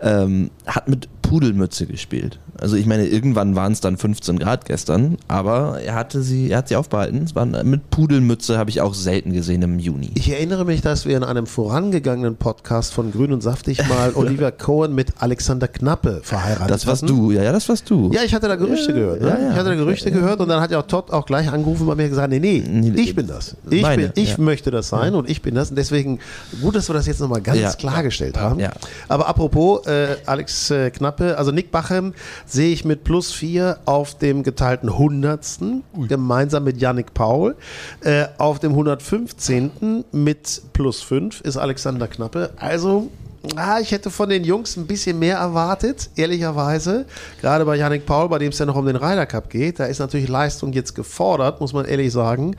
ähm, 0.00 0.50
hat 0.66 0.88
mit 0.88 1.08
Pudelmütze 1.22 1.86
gespielt. 1.86 2.38
Also 2.60 2.76
ich 2.76 2.86
meine, 2.86 3.06
irgendwann 3.06 3.56
waren 3.56 3.72
es 3.72 3.80
dann 3.80 3.96
15 3.96 4.38
Grad 4.38 4.66
gestern, 4.66 5.16
aber 5.26 5.80
er 5.80 5.94
hatte 5.94 6.22
sie, 6.22 6.50
er 6.50 6.58
hat 6.58 6.68
sie 6.68 6.76
aufbehalten. 6.76 7.22
Es 7.24 7.34
waren 7.34 7.56
mit 7.68 7.90
Pudelmütze 7.90 8.58
habe 8.58 8.70
ich 8.70 8.80
auch 8.80 8.94
selten 8.94 9.32
gesehen 9.32 9.62
im 9.62 9.78
Juni. 9.78 10.12
Ich 10.14 10.30
erinnere 10.30 10.64
mich, 10.64 10.80
dass 10.80 11.06
wir 11.06 11.16
in 11.16 11.24
einem 11.24 11.46
vorangegangenen 11.46 12.36
Podcast 12.36 12.94
von 12.94 13.10
Grün 13.10 13.32
und 13.32 13.42
Saftig 13.42 13.86
mal 13.88 14.12
Oliver 14.14 14.52
Cohen 14.52 14.94
mit 14.94 15.14
Alexander 15.18 15.66
Knappe 15.66 16.20
verheiratet 16.22 16.70
Das 16.70 16.86
warst 16.86 17.02
hatten. 17.02 17.16
du, 17.16 17.32
ja, 17.32 17.42
ja, 17.42 17.52
das 17.52 17.68
warst 17.68 17.90
du. 17.90 18.12
Ja, 18.12 18.22
ich 18.22 18.34
hatte 18.34 18.46
da 18.46 18.56
Gerüchte 18.56 18.92
ja, 18.92 18.98
gehört. 18.98 19.22
Ne? 19.22 19.28
Ja, 19.28 19.38
ja. 19.38 19.50
Ich 19.50 19.56
hatte 19.56 19.70
da 19.70 19.74
Gerüchte 19.74 20.12
gehört 20.12 20.40
und 20.40 20.48
dann 20.48 20.60
hat 20.60 20.70
ja 20.70 20.78
auch 20.78 20.86
Todd 20.86 21.10
auch 21.10 21.26
gleich 21.26 21.50
angerufen 21.50 21.88
und 21.88 21.96
mir 21.96 22.08
gesagt, 22.08 22.30
nee, 22.30 22.38
nee, 22.38 22.92
ich 22.96 23.16
bin 23.16 23.26
das. 23.26 23.56
Ich, 23.68 23.82
Meine, 23.82 24.10
bin, 24.10 24.22
ich 24.22 24.38
möchte 24.38 24.70
das 24.70 24.88
sein 24.88 25.14
und 25.14 25.28
ich 25.28 25.42
bin 25.42 25.54
das. 25.54 25.70
Und 25.70 25.76
deswegen 25.76 26.20
gut, 26.60 26.76
dass 26.76 26.88
wir 26.88 26.94
das 26.94 27.06
jetzt 27.06 27.20
nochmal 27.20 27.40
ganz 27.40 27.76
klargestellt 27.78 28.38
haben. 28.38 28.60
Aber 29.08 29.26
apropos 29.26 29.83
äh, 29.86 30.16
Alex 30.26 30.70
äh, 30.70 30.90
Knappe, 30.90 31.36
also 31.38 31.50
Nick 31.50 31.70
Bachem 31.70 32.14
sehe 32.46 32.72
ich 32.72 32.84
mit 32.84 33.04
plus 33.04 33.32
vier 33.32 33.78
auf 33.84 34.16
dem 34.18 34.42
geteilten 34.42 34.96
Hundertsten, 34.96 35.82
gemeinsam 36.08 36.64
mit 36.64 36.80
Yannick 36.80 37.14
Paul. 37.14 37.56
Äh, 38.02 38.26
auf 38.38 38.58
dem 38.58 38.72
115. 38.72 40.04
mit 40.12 40.62
plus 40.72 41.02
fünf 41.02 41.40
ist 41.40 41.56
Alexander 41.56 42.08
Knappe. 42.08 42.50
Also 42.56 43.10
Ah, 43.56 43.78
ich 43.78 43.92
hätte 43.92 44.10
von 44.10 44.28
den 44.28 44.42
Jungs 44.42 44.76
ein 44.76 44.86
bisschen 44.86 45.18
mehr 45.18 45.36
erwartet, 45.36 46.08
ehrlicherweise. 46.16 47.04
Gerade 47.40 47.64
bei 47.64 47.76
Yannick 47.76 48.06
Paul, 48.06 48.28
bei 48.28 48.38
dem 48.38 48.48
es 48.48 48.58
ja 48.58 48.66
noch 48.66 48.76
um 48.76 48.86
den 48.86 48.96
Ryder 48.96 49.26
Cup 49.26 49.50
geht. 49.50 49.80
Da 49.80 49.84
ist 49.84 49.98
natürlich 49.98 50.28
Leistung 50.28 50.72
jetzt 50.72 50.94
gefordert, 50.94 51.60
muss 51.60 51.72
man 51.72 51.84
ehrlich 51.84 52.10
sagen. 52.12 52.56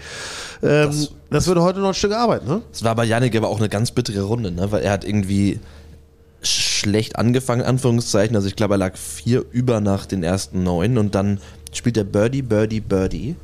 Ähm, 0.62 0.88
das, 0.88 1.12
das 1.30 1.48
würde 1.48 1.64
heute 1.64 1.80
noch 1.80 1.90
ein 1.90 1.94
Stück 1.96 2.14
Arbeit, 2.14 2.46
ne? 2.48 2.62
Es 2.72 2.84
war 2.84 2.94
bei 2.96 3.06
Yannick 3.06 3.36
aber 3.36 3.50
auch 3.50 3.58
eine 3.58 3.70
ganz 3.70 3.92
bittere 3.92 4.22
Runde, 4.22 4.52
ne? 4.52 4.72
Weil 4.72 4.84
er 4.84 4.92
hat 4.92 5.04
irgendwie 5.04 5.60
schlecht 6.86 7.18
angefangen, 7.18 7.64
Anführungszeichen. 7.64 8.36
Also 8.36 8.48
ich 8.48 8.56
glaube, 8.56 8.76
er 8.76 8.78
lag 8.78 8.96
vier 8.96 9.44
über 9.52 9.82
nach 9.82 10.06
den 10.06 10.22
ersten 10.22 10.64
neun 10.64 11.00
und 11.00 11.16
dann 11.16 11.40
spielt 11.74 11.98
er 11.98 12.04
Birdie, 12.04 12.44
Birdie, 12.44 12.80
Birdie 12.80 13.36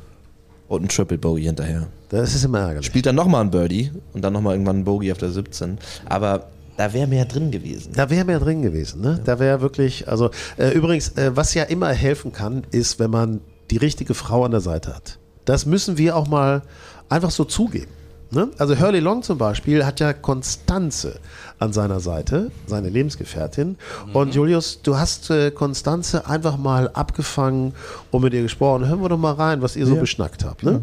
und 0.68 0.84
ein 0.84 0.88
Triple 0.88 1.18
Bogey 1.18 1.42
hinterher. 1.42 1.88
Das 2.08 2.36
ist 2.36 2.44
immer 2.44 2.60
ärgerlich. 2.60 2.86
Spielt 2.86 3.06
dann 3.06 3.16
nochmal 3.16 3.42
ein 3.42 3.50
Birdie 3.50 3.90
und 4.12 4.22
dann 4.22 4.32
nochmal 4.32 4.54
irgendwann 4.54 4.80
ein 4.80 4.84
Bogey 4.84 5.10
auf 5.10 5.18
der 5.18 5.30
17. 5.30 5.78
Aber 6.08 6.50
da 6.76 6.92
wäre 6.92 7.08
mehr 7.08 7.24
drin 7.24 7.50
gewesen. 7.50 7.92
Da 7.94 8.10
wäre 8.10 8.24
mehr 8.24 8.38
drin 8.38 8.62
gewesen. 8.62 9.00
Ne? 9.00 9.16
Ja. 9.18 9.24
Da 9.24 9.38
wäre 9.40 9.60
wirklich, 9.60 10.08
also 10.08 10.30
äh, 10.56 10.70
übrigens, 10.70 11.10
äh, 11.16 11.32
was 11.34 11.52
ja 11.54 11.64
immer 11.64 11.88
helfen 11.88 12.32
kann, 12.32 12.62
ist, 12.70 13.00
wenn 13.00 13.10
man 13.10 13.40
die 13.70 13.76
richtige 13.76 14.14
Frau 14.14 14.44
an 14.44 14.52
der 14.52 14.60
Seite 14.60 14.94
hat. 14.94 15.18
Das 15.44 15.66
müssen 15.66 15.98
wir 15.98 16.16
auch 16.16 16.28
mal 16.28 16.62
einfach 17.08 17.32
so 17.32 17.44
zugeben. 17.44 17.90
Ne? 18.32 18.48
Also 18.58 18.78
Hurley 18.78 19.00
Long 19.00 19.22
zum 19.22 19.36
Beispiel 19.36 19.84
hat 19.84 20.00
ja 20.00 20.12
Konstanze 20.14 21.20
an 21.58 21.72
seiner 21.72 22.00
Seite, 22.00 22.50
seine 22.66 22.88
Lebensgefährtin. 22.88 23.76
Mhm. 24.06 24.16
Und 24.16 24.34
Julius, 24.34 24.80
du 24.82 24.96
hast 24.96 25.30
äh, 25.30 25.50
Konstanze 25.50 26.26
einfach 26.26 26.56
mal 26.56 26.88
abgefangen 26.88 27.74
und 28.10 28.22
mit 28.22 28.32
ihr 28.32 28.42
gesprochen. 28.42 28.86
Hören 28.88 29.02
wir 29.02 29.10
doch 29.10 29.18
mal 29.18 29.34
rein, 29.34 29.60
was 29.60 29.76
ihr 29.76 29.86
so 29.86 29.96
beschnackt 29.96 30.44
habt. 30.44 30.62
Ne? 30.62 30.82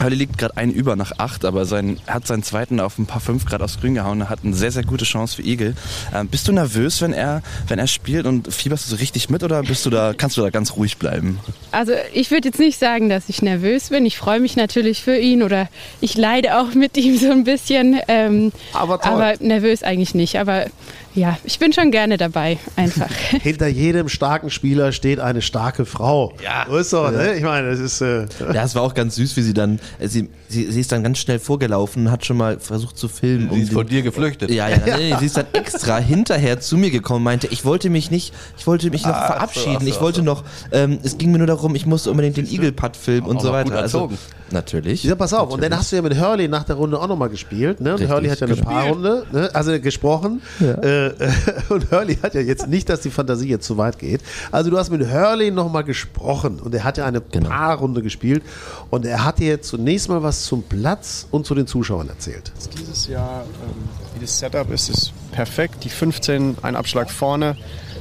Hurley 0.00 0.16
liegt 0.16 0.38
gerade 0.38 0.56
einen 0.56 0.72
über 0.72 0.96
nach 0.96 1.12
acht, 1.18 1.44
aber 1.44 1.64
sein, 1.64 1.98
hat 2.06 2.26
seinen 2.26 2.42
zweiten 2.42 2.78
auf 2.78 2.98
ein 2.98 3.06
paar 3.06 3.20
fünf 3.20 3.44
Grad 3.44 3.62
aufs 3.62 3.80
Grün 3.80 3.94
gehauen. 3.94 4.20
Er 4.20 4.30
hat 4.30 4.40
eine 4.44 4.54
sehr, 4.54 4.70
sehr 4.70 4.84
gute 4.84 5.04
Chance 5.04 5.36
für 5.36 5.42
Igel. 5.42 5.74
Ähm, 6.14 6.28
bist 6.28 6.46
du 6.46 6.52
nervös, 6.52 7.02
wenn 7.02 7.12
er, 7.12 7.42
wenn 7.66 7.78
er 7.78 7.86
spielt 7.86 8.26
und 8.26 8.52
fieberst 8.52 8.86
du 8.86 8.90
so 8.90 8.96
richtig 8.96 9.28
mit 9.28 9.42
oder 9.42 9.62
bist 9.62 9.84
du 9.86 9.90
da, 9.90 10.14
kannst 10.16 10.36
du 10.36 10.42
da 10.42 10.50
ganz 10.50 10.76
ruhig 10.76 10.98
bleiben? 10.98 11.40
Also 11.72 11.92
ich 12.12 12.30
würde 12.30 12.48
jetzt 12.48 12.58
nicht 12.58 12.78
sagen, 12.78 13.08
dass 13.08 13.28
ich 13.28 13.42
nervös 13.42 13.90
bin. 13.90 14.06
Ich 14.06 14.18
freue 14.18 14.40
mich 14.40 14.56
natürlich 14.56 15.02
für 15.02 15.16
ihn 15.16 15.42
oder 15.42 15.68
ich 16.00 16.16
leide 16.16 16.58
auch 16.58 16.74
mit 16.74 16.96
ihm 16.96 17.16
so 17.16 17.30
ein 17.30 17.44
bisschen. 17.44 18.00
Ähm, 18.08 18.52
aber, 18.72 19.00
toll. 19.00 19.12
aber 19.12 19.34
nervös 19.40 19.82
eigentlich 19.82 20.14
nicht. 20.14 20.38
Aber 20.38 20.66
ja, 21.14 21.36
ich 21.42 21.58
bin 21.58 21.72
schon 21.72 21.90
gerne 21.90 22.16
dabei, 22.16 22.58
einfach. 22.76 23.10
Hinter 23.42 23.66
jedem 23.66 24.08
starken 24.08 24.50
Spieler 24.50 24.92
steht 24.92 25.20
eine 25.20 25.42
starke 25.42 25.84
Frau. 25.84 26.32
Ja. 26.42 26.66
So 26.68 26.76
ist 26.76 26.92
doch, 26.92 27.10
ne? 27.10 27.34
Ich 27.34 27.42
meine, 27.42 27.70
das 27.70 27.80
ist. 27.80 28.00
Äh 28.00 28.26
ja, 28.54 28.62
es 28.62 28.74
war 28.74 28.82
auch 28.82 28.94
ganz 28.94 29.16
süß, 29.16 29.36
wie 29.36 29.42
sie 29.42 29.54
dann, 29.54 29.80
äh, 29.98 30.08
sie, 30.08 30.28
sie, 30.48 30.70
sie 30.70 30.80
ist 30.80 30.92
dann 30.92 31.02
ganz 31.02 31.18
schnell 31.18 31.38
vorgelaufen 31.38 32.06
und 32.06 32.12
hat 32.12 32.24
schon 32.24 32.36
mal 32.36 32.60
versucht 32.60 32.96
zu 32.96 33.08
filmen. 33.08 33.48
Sie 33.50 33.54
um 33.54 33.62
ist 33.62 33.72
von 33.72 33.86
dir 33.86 34.02
geflüchtet. 34.02 34.50
Ja, 34.50 34.68
ja, 34.68 34.78
nee, 34.96 35.14
sie 35.18 35.26
ist 35.26 35.36
dann 35.36 35.46
extra 35.52 35.98
hinterher 35.98 36.60
zu 36.60 36.76
mir 36.76 36.90
gekommen, 36.90 37.24
meinte, 37.24 37.48
ich 37.48 37.64
wollte 37.64 37.90
mich 37.90 38.10
nicht, 38.10 38.32
ich 38.56 38.66
wollte 38.66 38.90
mich 38.90 39.04
noch 39.04 39.14
ah, 39.14 39.26
verabschieden. 39.26 39.80
So, 39.80 39.86
so, 39.86 39.86
ich 39.88 40.00
wollte 40.00 40.22
noch, 40.22 40.44
ähm, 40.72 40.98
es 41.02 41.18
ging 41.18 41.32
mir 41.32 41.38
nur 41.38 41.46
darum, 41.46 41.57
ich 41.74 41.86
musste 41.86 42.10
unbedingt 42.10 42.36
den 42.36 42.46
Eagle 42.46 42.72
Putt 42.72 42.96
filmen 42.96 43.26
und 43.26 43.40
so 43.40 43.52
weiter. 43.52 43.76
Also, 43.76 44.10
natürlich. 44.50 45.04
Ja, 45.04 45.14
pass 45.14 45.32
auf. 45.32 45.50
Natürlich. 45.50 45.54
Und 45.54 45.62
dann 45.62 45.78
hast 45.78 45.92
du 45.92 45.96
ja 45.96 46.02
mit 46.02 46.20
Hurley 46.20 46.48
nach 46.48 46.64
der 46.64 46.76
Runde 46.76 47.00
auch 47.00 47.08
nochmal 47.08 47.28
gespielt. 47.28 47.80
Ne? 47.80 47.94
Und 47.94 48.08
Hurley 48.08 48.28
hat 48.28 48.40
ja 48.40 48.46
eine 48.46 48.56
Paarrunde, 48.56 49.26
ne? 49.32 49.50
also 49.52 49.78
gesprochen. 49.80 50.42
Ja. 50.60 50.74
Äh, 50.74 51.14
und 51.68 51.90
Hurley 51.90 52.16
hat 52.16 52.34
ja 52.34 52.40
jetzt 52.40 52.68
nicht, 52.68 52.88
dass 52.88 53.00
die 53.00 53.10
Fantasie 53.10 53.48
jetzt 53.48 53.66
zu 53.66 53.76
weit 53.76 53.98
geht. 53.98 54.20
Also 54.50 54.70
du 54.70 54.78
hast 54.78 54.90
mit 54.90 55.10
Hurley 55.10 55.50
nochmal 55.50 55.84
gesprochen 55.84 56.60
und 56.60 56.74
er 56.74 56.84
hat 56.84 56.98
ja 56.98 57.06
eine 57.06 57.20
genau. 57.20 57.48
Paarrunde 57.48 58.02
gespielt 58.02 58.42
und 58.90 59.04
er 59.06 59.24
hat 59.24 59.38
dir 59.38 59.60
zunächst 59.62 60.08
mal 60.08 60.22
was 60.22 60.44
zum 60.44 60.62
Platz 60.62 61.26
und 61.30 61.46
zu 61.46 61.54
den 61.54 61.66
Zuschauern 61.66 62.08
erzählt. 62.08 62.52
Dieses 62.78 63.08
Jahr, 63.08 63.44
ähm, 63.62 63.88
wie 64.14 64.20
das 64.20 64.38
Setup 64.38 64.70
ist, 64.70 64.88
ist 64.88 65.12
perfekt. 65.32 65.84
Die 65.84 65.88
15, 65.88 66.58
ein 66.62 66.76
Abschlag 66.76 67.10
vorne, 67.10 67.56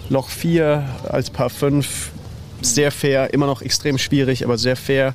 Loch 0.10 0.30
4 0.30 0.84
als 1.10 1.30
Paar 1.30 1.50
5, 1.50 2.12
sehr 2.62 2.92
fair, 2.92 3.34
immer 3.34 3.46
noch 3.46 3.62
extrem 3.62 3.98
schwierig, 3.98 4.44
aber 4.44 4.58
sehr 4.58 4.76
fair. 4.76 5.14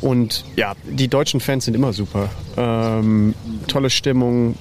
Und 0.00 0.44
ja, 0.56 0.74
die 0.84 1.08
deutschen 1.08 1.40
Fans 1.40 1.64
sind 1.64 1.74
immer 1.74 1.92
super. 1.92 2.28
Ähm, 2.56 3.34
tolle 3.68 3.90
Stimmung, 3.90 4.56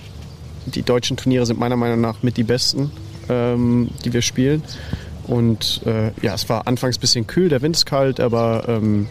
die 0.65 0.83
deutschen 0.83 1.17
Turniere 1.17 1.45
sind 1.45 1.59
meiner 1.59 1.77
Meinung 1.77 2.01
nach 2.01 2.21
mit 2.23 2.37
die 2.37 2.43
besten, 2.43 2.91
ähm, 3.29 3.89
die 4.05 4.13
wir 4.13 4.21
spielen. 4.21 4.63
Und 5.27 5.81
äh, 5.85 6.11
ja, 6.21 6.33
es 6.33 6.49
war 6.49 6.67
anfangs 6.67 6.97
ein 6.97 7.01
bisschen 7.01 7.27
kühl, 7.27 7.49
der 7.49 7.61
Wind 7.61 7.75
ist 7.75 7.85
kalt, 7.85 8.19
aber 8.19 8.65
ähm, 8.67 9.07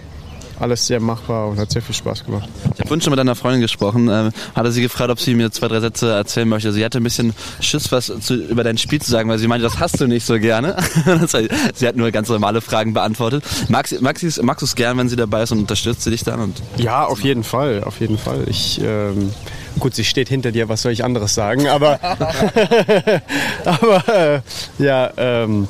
alles 0.61 0.87
sehr 0.87 1.00
machbar 1.00 1.49
und 1.49 1.59
hat 1.59 1.71
sehr 1.71 1.83
viel 1.83 1.95
Spaß 1.95 2.25
gemacht. 2.25 2.49
Ich 2.64 2.81
habe 2.81 2.88
vorhin 2.88 3.00
schon 3.00 3.11
mit 3.11 3.19
deiner 3.19 3.35
Freundin 3.35 3.61
gesprochen. 3.61 4.09
Ähm, 4.11 4.31
hatte 4.55 4.73
sie 4.73 4.83
gefragt, 4.83 5.11
ob 5.11 5.21
sie 5.21 5.35
mir 5.35 5.50
zwei, 5.50 5.69
drei 5.69 5.81
Sätze 5.81 6.11
erzählen 6.11 6.49
möchte. 6.49 6.73
Sie 6.73 6.85
hatte 6.85 6.99
ein 6.99 7.05
bisschen 7.05 7.35
Schiss, 7.61 7.90
was 7.93 8.12
zu, 8.21 8.35
über 8.35 8.64
dein 8.64 8.79
Spiel 8.79 9.00
zu 9.00 9.11
sagen, 9.11 9.29
weil 9.29 9.38
sie 9.38 9.49
meinte, 9.49 9.64
das 9.64 9.79
hast 9.79 10.00
du 10.00 10.07
nicht 10.07 10.25
so 10.25 10.38
gerne. 10.38 10.76
sie 11.75 11.87
hat 11.87 11.97
nur 11.97 12.11
ganz 12.11 12.29
normale 12.29 12.61
Fragen 12.61 12.93
beantwortet. 12.93 13.45
Magst, 13.69 14.00
magst, 14.00 14.43
magst 14.43 14.62
du 14.62 14.67
es 14.67 14.75
gern, 14.75 14.99
wenn 14.99 15.09
sie 15.09 15.17
dabei 15.17 15.43
ist 15.43 15.52
und 15.52 15.59
unterstützt 15.59 16.02
sie 16.02 16.11
dich 16.11 16.25
dann? 16.25 16.40
Und 16.40 16.62
ja, 16.76 17.05
auf 17.05 17.23
jeden 17.23 17.45
Fall, 17.45 17.85
auf 17.85 18.00
jeden 18.00 18.19
Fall. 18.19 18.45
Ich, 18.49 18.81
ähm, 18.83 19.31
gut, 19.79 19.95
sie 19.95 20.05
steht 20.05 20.29
hinter 20.29 20.53
dir, 20.53 20.69
was 20.69 20.83
soll 20.83 20.93
ich 20.93 21.05
anderes 21.05 21.35
sagen, 21.35 21.69
aber, 21.69 21.99
aber 23.65 24.09
äh, 24.09 24.41
ja, 24.79 25.11
ähm, 25.17 25.69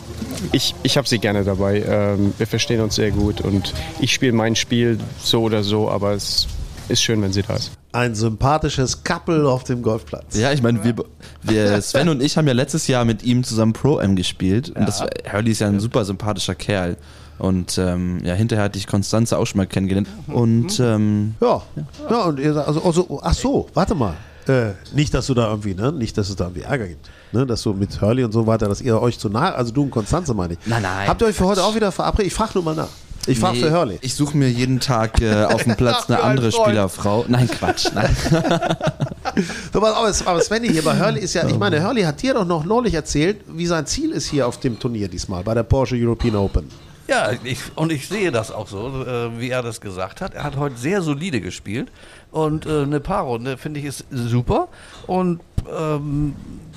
ich, 0.52 0.74
ich 0.82 0.96
habe 0.96 1.08
sie 1.08 1.18
gerne 1.18 1.44
dabei. 1.44 1.82
Ähm, 1.86 2.32
wir 2.38 2.46
verstehen 2.46 2.80
uns 2.80 2.94
sehr 2.94 3.10
gut 3.10 3.40
und 3.40 3.74
ich 4.00 4.12
spiele 4.12 4.32
mein 4.32 4.56
Spiel 4.56 4.98
so 5.22 5.42
oder 5.42 5.62
so, 5.62 5.90
aber 5.90 6.12
es 6.12 6.46
ist 6.88 7.02
schön, 7.02 7.22
wenn 7.22 7.32
sie 7.32 7.42
da 7.42 7.54
ist. 7.54 7.72
Ein 7.92 8.14
sympathisches 8.14 9.02
Couple 9.02 9.48
auf 9.48 9.64
dem 9.64 9.82
Golfplatz. 9.82 10.36
Ja, 10.36 10.52
ich 10.52 10.62
meine, 10.62 10.84
wir, 10.84 10.94
wir, 11.42 11.82
Sven 11.82 12.08
und 12.08 12.22
ich 12.22 12.36
haben 12.36 12.46
ja 12.46 12.52
letztes 12.52 12.86
Jahr 12.86 13.04
mit 13.04 13.22
ihm 13.22 13.42
zusammen 13.42 13.72
Pro-M 13.72 14.16
gespielt. 14.16 14.70
Und 14.70 14.86
das, 14.86 15.02
Hurley 15.32 15.52
ist 15.52 15.60
ja 15.60 15.68
ein 15.68 15.80
super 15.80 16.04
sympathischer 16.04 16.54
Kerl. 16.54 16.96
Und 17.40 17.78
ähm, 17.78 18.20
ja, 18.22 18.34
hinterher 18.34 18.64
hatte 18.64 18.76
ich 18.76 18.86
Konstanze 18.86 19.38
auch 19.38 19.46
schon 19.46 19.56
mal 19.56 19.66
kennengelernt. 19.66 20.08
Und 20.26 20.78
ähm, 20.78 21.34
ja. 21.40 21.62
ja, 22.10 22.24
und 22.24 22.38
ihr 22.38 22.54
also, 22.54 22.82
also, 22.82 23.20
ach 23.22 23.32
so, 23.32 23.66
warte 23.72 23.94
mal. 23.94 24.14
Äh, 24.46 24.72
nicht, 24.92 25.14
dass 25.14 25.26
du 25.26 25.34
da 25.34 25.48
irgendwie, 25.48 25.74
ne? 25.74 25.90
Nicht, 25.90 26.18
dass 26.18 26.28
es 26.28 26.36
da 26.36 26.44
irgendwie 26.44 26.62
Ärger 26.62 26.88
gibt. 26.88 27.08
Ne? 27.32 27.46
Dass 27.46 27.62
du 27.62 27.72
mit 27.72 27.98
Hurley 28.00 28.24
und 28.24 28.32
so 28.32 28.46
weiter, 28.46 28.68
dass 28.68 28.82
ihr 28.82 29.00
euch 29.00 29.18
zu 29.18 29.30
nah, 29.30 29.52
also 29.52 29.72
du 29.72 29.84
und 29.84 29.90
Konstanze 29.90 30.34
meine 30.34 30.54
ich. 30.54 30.58
Nein, 30.66 30.82
nein. 30.82 31.08
Habt 31.08 31.22
ihr 31.22 31.28
euch 31.28 31.36
für 31.36 31.46
heute 31.46 31.64
auch 31.64 31.74
wieder 31.74 31.90
verabredet? 31.92 32.26
Ich 32.26 32.34
frage 32.34 32.52
nur 32.54 32.64
mal 32.64 32.74
nach. 32.74 32.88
Ich 33.26 33.38
frage 33.38 33.56
nee, 33.56 33.64
für 33.64 33.72
Hurley. 33.72 33.98
Ich 34.02 34.14
suche 34.14 34.36
mir 34.36 34.50
jeden 34.50 34.80
Tag 34.80 35.20
äh, 35.22 35.44
auf 35.44 35.64
dem 35.64 35.76
Platz 35.76 36.04
eine 36.08 36.22
andere 36.22 36.52
Spielerfrau. 36.52 37.24
Nein, 37.28 37.48
Quatsch. 37.48 37.88
Nein. 37.94 38.14
so, 39.72 39.78
aber, 39.78 39.96
aber 39.96 40.40
Svenny 40.42 40.68
hier 40.68 40.82
bei 40.82 40.98
Hurley 40.98 41.20
ist 41.20 41.34
ja, 41.34 41.46
ich 41.46 41.58
meine, 41.58 41.82
Hurley 41.82 42.02
hat 42.02 42.20
dir 42.20 42.34
doch 42.34 42.44
noch 42.44 42.64
neulich 42.64 42.94
erzählt, 42.94 43.38
wie 43.46 43.66
sein 43.66 43.86
Ziel 43.86 44.10
ist 44.10 44.26
hier 44.26 44.46
auf 44.46 44.60
dem 44.60 44.78
Turnier 44.78 45.08
diesmal, 45.08 45.42
bei 45.42 45.54
der 45.54 45.62
Porsche 45.62 45.96
European 45.96 46.36
Open. 46.36 46.68
Ja, 47.10 47.30
ich, 47.44 47.58
und 47.74 47.90
ich 47.92 48.08
sehe 48.08 48.30
das 48.30 48.50
auch 48.52 48.68
so, 48.68 49.04
äh, 49.04 49.38
wie 49.38 49.50
er 49.50 49.62
das 49.62 49.80
gesagt 49.80 50.20
hat. 50.20 50.32
Er 50.34 50.44
hat 50.44 50.56
heute 50.56 50.76
sehr 50.76 51.02
solide 51.02 51.40
gespielt 51.40 51.90
und 52.30 52.64
äh, 52.66 52.82
eine 52.82 53.00
Paarrunde 53.00 53.56
finde 53.58 53.80
ich 53.80 53.86
ist 53.86 54.04
super 54.10 54.68
und 55.06 55.40
ähm, 55.70 56.34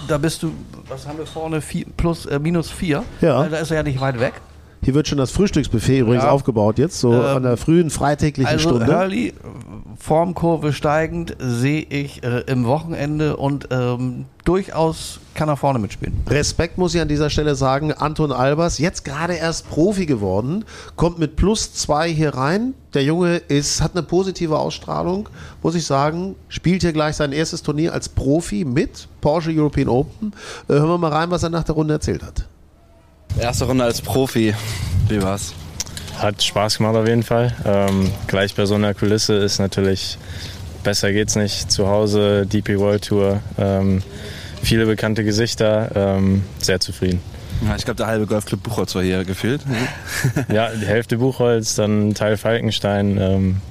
da 0.07 0.17
bist 0.17 0.43
du, 0.43 0.51
was 0.89 1.07
haben 1.07 1.17
wir 1.19 1.25
vorne, 1.27 1.61
vier, 1.61 1.85
plus 1.95 2.25
äh, 2.25 2.39
minus 2.39 2.69
vier. 2.69 3.03
Ja. 3.21 3.47
Da 3.47 3.57
ist 3.57 3.71
er 3.71 3.77
ja 3.77 3.83
nicht 3.83 4.01
weit 4.01 4.19
weg. 4.19 4.33
Hier 4.83 4.93
wird 4.95 5.07
schon 5.07 5.17
das 5.17 5.31
Frühstücksbuffet 5.31 5.99
übrigens 5.99 6.25
Ja. 6.25 6.31
aufgebaut 6.31 6.77
jetzt, 6.77 6.99
so 6.99 7.13
Ähm, 7.13 7.21
an 7.37 7.43
der 7.43 7.55
frühen 7.55 7.89
freitäglichen 7.89 8.51
Also 8.51 8.69
Stunde. 8.71 8.87
Hurley, 8.87 9.33
Formkurve 9.97 10.73
steigend, 10.73 11.35
sehe 11.39 11.81
ich 11.81 12.23
äh, 12.23 12.41
im 12.47 12.65
Wochenende 12.65 13.37
und 13.37 13.67
ähm, 13.71 14.25
durchaus 14.45 15.19
kann 15.33 15.49
er 15.49 15.57
vorne 15.57 15.79
mitspielen. 15.79 16.21
Respekt 16.27 16.77
muss 16.77 16.93
ich 16.95 17.01
an 17.01 17.07
dieser 17.07 17.29
Stelle 17.29 17.55
sagen, 17.55 17.91
Anton 17.91 18.31
Albers, 18.31 18.77
jetzt 18.77 19.05
gerade 19.05 19.33
erst 19.35 19.69
Profi 19.69 20.05
geworden, 20.05 20.65
kommt 20.95 21.19
mit 21.19 21.35
plus 21.35 21.73
zwei 21.73 22.11
hier 22.11 22.33
rein. 22.35 22.73
Der 22.93 23.03
Junge 23.03 23.37
ist, 23.37 23.81
hat 23.81 23.93
eine 23.93 24.03
positive 24.03 24.57
Ausstrahlung, 24.59 25.29
muss 25.61 25.75
ich 25.75 25.85
sagen, 25.85 26.35
spielt 26.49 26.81
hier 26.81 26.93
gleich 26.93 27.15
sein 27.15 27.31
erstes 27.31 27.63
Turnier 27.63 27.93
als 27.93 28.09
Profi 28.09 28.65
mit 28.65 29.07
Porsche 29.21 29.51
European 29.51 29.89
Open. 29.89 30.33
Äh, 30.67 30.73
hören 30.73 30.89
wir 30.89 30.97
mal 30.97 31.11
rein, 31.11 31.31
was 31.31 31.43
er 31.43 31.49
nach 31.49 31.63
der 31.63 31.75
Runde 31.75 31.93
erzählt 31.95 32.23
hat. 32.23 32.45
erste 33.39 33.65
Runde 33.65 33.83
als 33.83 34.01
Profi. 34.01 34.53
Wie 35.07 35.21
war's? 35.21 35.53
Hat 36.23 36.41
Spaß 36.41 36.77
gemacht 36.77 36.95
auf 36.95 37.05
jeden 37.05 37.23
Fall. 37.23 37.53
Ähm, 37.65 38.09
gleich 38.27 38.55
bei 38.55 38.65
so 38.65 38.75
einer 38.75 38.93
Kulisse 38.93 39.33
ist 39.33 39.59
natürlich 39.59 40.17
besser 40.81 41.11
geht's 41.11 41.35
nicht. 41.35 41.69
Zu 41.69 41.89
Hause, 41.89 42.45
DP 42.45 42.79
World 42.79 43.05
Tour, 43.05 43.41
ähm, 43.57 44.01
viele 44.61 44.85
bekannte 44.85 45.25
Gesichter, 45.25 45.91
ähm, 45.93 46.45
sehr 46.59 46.79
zufrieden. 46.79 47.19
Ja, 47.67 47.75
ich 47.75 47.83
glaube, 47.83 47.97
der 47.97 48.07
halbe 48.07 48.25
Golfclub 48.25 48.63
Buchholz 48.63 48.95
war 48.95 49.03
hier 49.03 49.25
gefühlt. 49.25 49.63
Ja, 50.47 50.69
die 50.69 50.85
Hälfte 50.85 51.17
Buchholz, 51.17 51.75
dann 51.75 52.07
ein 52.07 52.13
Teil 52.13 52.37
Falkenstein. 52.37 53.61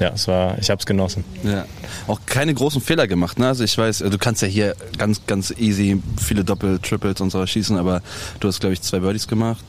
Ja, 0.00 0.10
es 0.14 0.26
war, 0.26 0.58
ich 0.58 0.70
habe 0.70 0.80
es 0.80 0.86
genossen. 0.86 1.24
Ja. 1.44 1.64
Auch 2.06 2.20
keine 2.26 2.54
großen 2.54 2.80
Fehler 2.80 3.06
gemacht. 3.06 3.38
Ne? 3.38 3.46
Also 3.46 3.62
ich 3.62 3.76
weiß, 3.76 3.98
du 3.98 4.18
kannst 4.18 4.42
ja 4.42 4.48
hier 4.48 4.74
ganz, 4.98 5.26
ganz 5.26 5.52
easy 5.56 6.02
viele 6.20 6.44
Doppel, 6.44 6.78
Triples 6.78 7.20
und 7.20 7.30
so 7.30 7.46
schießen, 7.46 7.76
aber 7.76 8.02
du 8.40 8.48
hast, 8.48 8.60
glaube 8.60 8.72
ich, 8.72 8.82
zwei 8.82 9.00
Birdies 9.00 9.28
gemacht, 9.28 9.64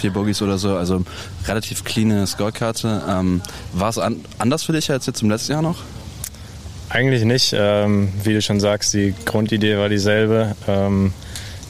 vier 0.00 0.12
Bogies 0.12 0.42
oder 0.42 0.58
so. 0.58 0.74
Also 0.76 1.04
relativ 1.46 1.84
cleane 1.84 2.26
Scorekarte. 2.26 3.02
Ähm, 3.08 3.40
War 3.72 3.90
es 3.90 3.98
an, 3.98 4.24
anders 4.38 4.64
für 4.64 4.72
dich 4.72 4.90
als 4.90 5.06
jetzt 5.06 5.22
im 5.22 5.30
letzten 5.30 5.52
Jahr 5.52 5.62
noch? 5.62 5.78
Eigentlich 6.88 7.24
nicht. 7.24 7.54
Ähm, 7.56 8.12
wie 8.24 8.32
du 8.32 8.40
schon 8.40 8.60
sagst, 8.60 8.94
die 8.94 9.14
Grundidee 9.26 9.76
war 9.76 9.88
dieselbe. 9.88 10.56
Ähm, 10.66 11.12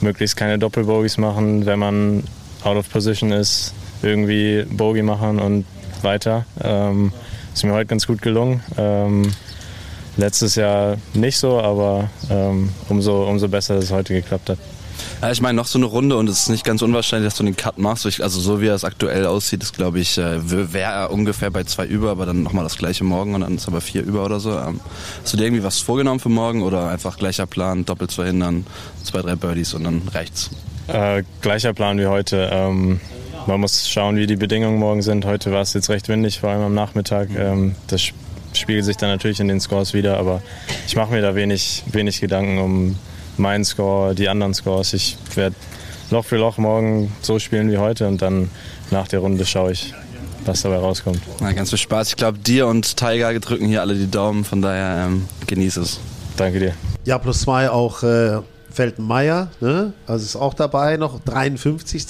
möglichst 0.01 0.37
keine 0.37 0.57
Doppelbogies 0.57 1.17
machen, 1.17 1.65
wenn 1.65 1.79
man 1.79 2.23
out 2.63 2.77
of 2.77 2.89
position 2.89 3.31
ist, 3.31 3.73
irgendwie 4.01 4.65
Bogie 4.69 5.01
machen 5.01 5.39
und 5.39 5.65
weiter. 6.01 6.45
Ähm, 6.61 7.11
ist 7.53 7.63
mir 7.63 7.73
heute 7.73 7.87
ganz 7.87 8.07
gut 8.07 8.21
gelungen. 8.21 8.61
Ähm, 8.77 9.31
letztes 10.17 10.55
Jahr 10.55 10.97
nicht 11.13 11.37
so, 11.37 11.59
aber 11.59 12.09
ähm, 12.29 12.69
umso, 12.89 13.27
umso 13.27 13.47
besser, 13.47 13.75
dass 13.75 13.85
es 13.85 13.91
heute 13.91 14.13
geklappt 14.13 14.49
hat. 14.49 14.57
Ja, 15.21 15.31
ich 15.31 15.41
meine, 15.41 15.55
noch 15.55 15.65
so 15.65 15.77
eine 15.79 15.85
Runde 15.85 16.15
und 16.17 16.29
es 16.29 16.41
ist 16.41 16.49
nicht 16.49 16.63
ganz 16.63 16.81
unwahrscheinlich, 16.81 17.27
dass 17.27 17.37
du 17.37 17.43
den 17.43 17.55
Cut 17.55 17.77
machst. 17.77 18.05
Also 18.21 18.39
so 18.39 18.61
wie 18.61 18.67
er 18.67 18.75
es 18.75 18.83
aktuell 18.83 19.25
aussieht, 19.25 19.63
ist 19.63 19.73
glaube 19.73 19.99
ich, 19.99 20.17
äh, 20.17 20.39
wäre 20.73 20.91
er 20.91 21.11
ungefähr 21.11 21.51
bei 21.51 21.63
zwei 21.63 21.85
über, 21.85 22.11
aber 22.11 22.25
dann 22.25 22.43
nochmal 22.43 22.63
das 22.63 22.77
gleiche 22.77 23.03
morgen 23.03 23.35
und 23.35 23.41
dann 23.41 23.55
ist 23.55 23.67
aber 23.67 23.81
vier 23.81 24.03
über 24.03 24.25
oder 24.25 24.39
so. 24.39 24.57
Ähm, 24.57 24.79
hast 25.21 25.33
du 25.33 25.37
dir 25.37 25.45
irgendwie 25.45 25.63
was 25.63 25.79
vorgenommen 25.79 26.19
für 26.19 26.29
morgen 26.29 26.63
oder 26.63 26.89
einfach 26.89 27.17
gleicher 27.17 27.47
Plan, 27.47 27.85
doppelt 27.85 28.11
zu 28.11 28.17
verhindern, 28.21 28.65
zwei, 29.03 29.21
drei 29.21 29.35
Birdies 29.35 29.73
und 29.73 29.83
dann 29.83 30.01
reicht's? 30.13 30.51
Äh, 30.87 31.23
gleicher 31.41 31.73
Plan 31.73 31.99
wie 31.99 32.07
heute. 32.07 32.49
Ähm, 32.51 32.99
man 33.49 33.59
muss 33.61 33.89
schauen, 33.89 34.15
wie 34.15 34.27
die 34.27 34.35
Bedingungen 34.35 34.77
morgen 34.77 35.01
sind. 35.01 35.25
Heute 35.25 35.51
war 35.51 35.61
es 35.61 35.73
jetzt 35.73 35.89
recht 35.89 36.07
windig, 36.07 36.39
vor 36.39 36.51
allem 36.51 36.61
am 36.61 36.75
Nachmittag. 36.75 37.29
Ähm, 37.35 37.75
das 37.87 38.01
sp- 38.05 38.15
spiegelt 38.53 38.85
sich 38.85 38.95
dann 38.97 39.09
natürlich 39.09 39.39
in 39.39 39.47
den 39.47 39.59
Scores 39.59 39.93
wieder, 39.93 40.17
aber 40.17 40.41
ich 40.87 40.95
mache 40.95 41.11
mir 41.11 41.21
da 41.21 41.33
wenig, 41.35 41.83
wenig 41.91 42.21
Gedanken 42.21 42.59
um 42.59 42.95
meinen 43.37 43.65
Score, 43.65 44.13
die 44.13 44.29
anderen 44.29 44.53
Scores. 44.53 44.93
Ich 44.93 45.17
werde 45.35 45.55
Loch 46.11 46.25
für 46.25 46.37
Loch 46.37 46.57
morgen 46.57 47.11
so 47.21 47.39
spielen 47.39 47.71
wie 47.71 47.77
heute 47.77 48.07
und 48.07 48.21
dann 48.21 48.49
nach 48.91 49.07
der 49.07 49.19
Runde 49.19 49.45
schaue 49.45 49.71
ich, 49.71 49.93
was 50.45 50.61
dabei 50.61 50.77
rauskommt. 50.77 51.19
Na, 51.39 51.51
ganz 51.51 51.69
viel 51.69 51.77
Spaß. 51.79 52.09
Ich 52.09 52.15
glaube, 52.17 52.37
dir 52.37 52.67
und 52.67 52.97
Tiger 52.97 53.37
drücken 53.39 53.65
hier 53.67 53.81
alle 53.81 53.95
die 53.95 54.09
Daumen, 54.09 54.45
von 54.45 54.61
daher 54.61 55.05
ähm, 55.07 55.25
genieß 55.47 55.77
es. 55.77 55.99
Danke 56.37 56.59
dir. 56.59 56.73
Ja, 57.05 57.17
plus 57.17 57.41
zwei 57.41 57.69
auch 57.69 58.03
äh, 58.03 58.39
Feltenmeier, 58.71 59.49
ne? 59.61 59.93
also 60.07 60.23
ist 60.23 60.35
auch 60.35 60.53
dabei, 60.53 60.97
noch 60.97 61.19
53. 61.21 62.05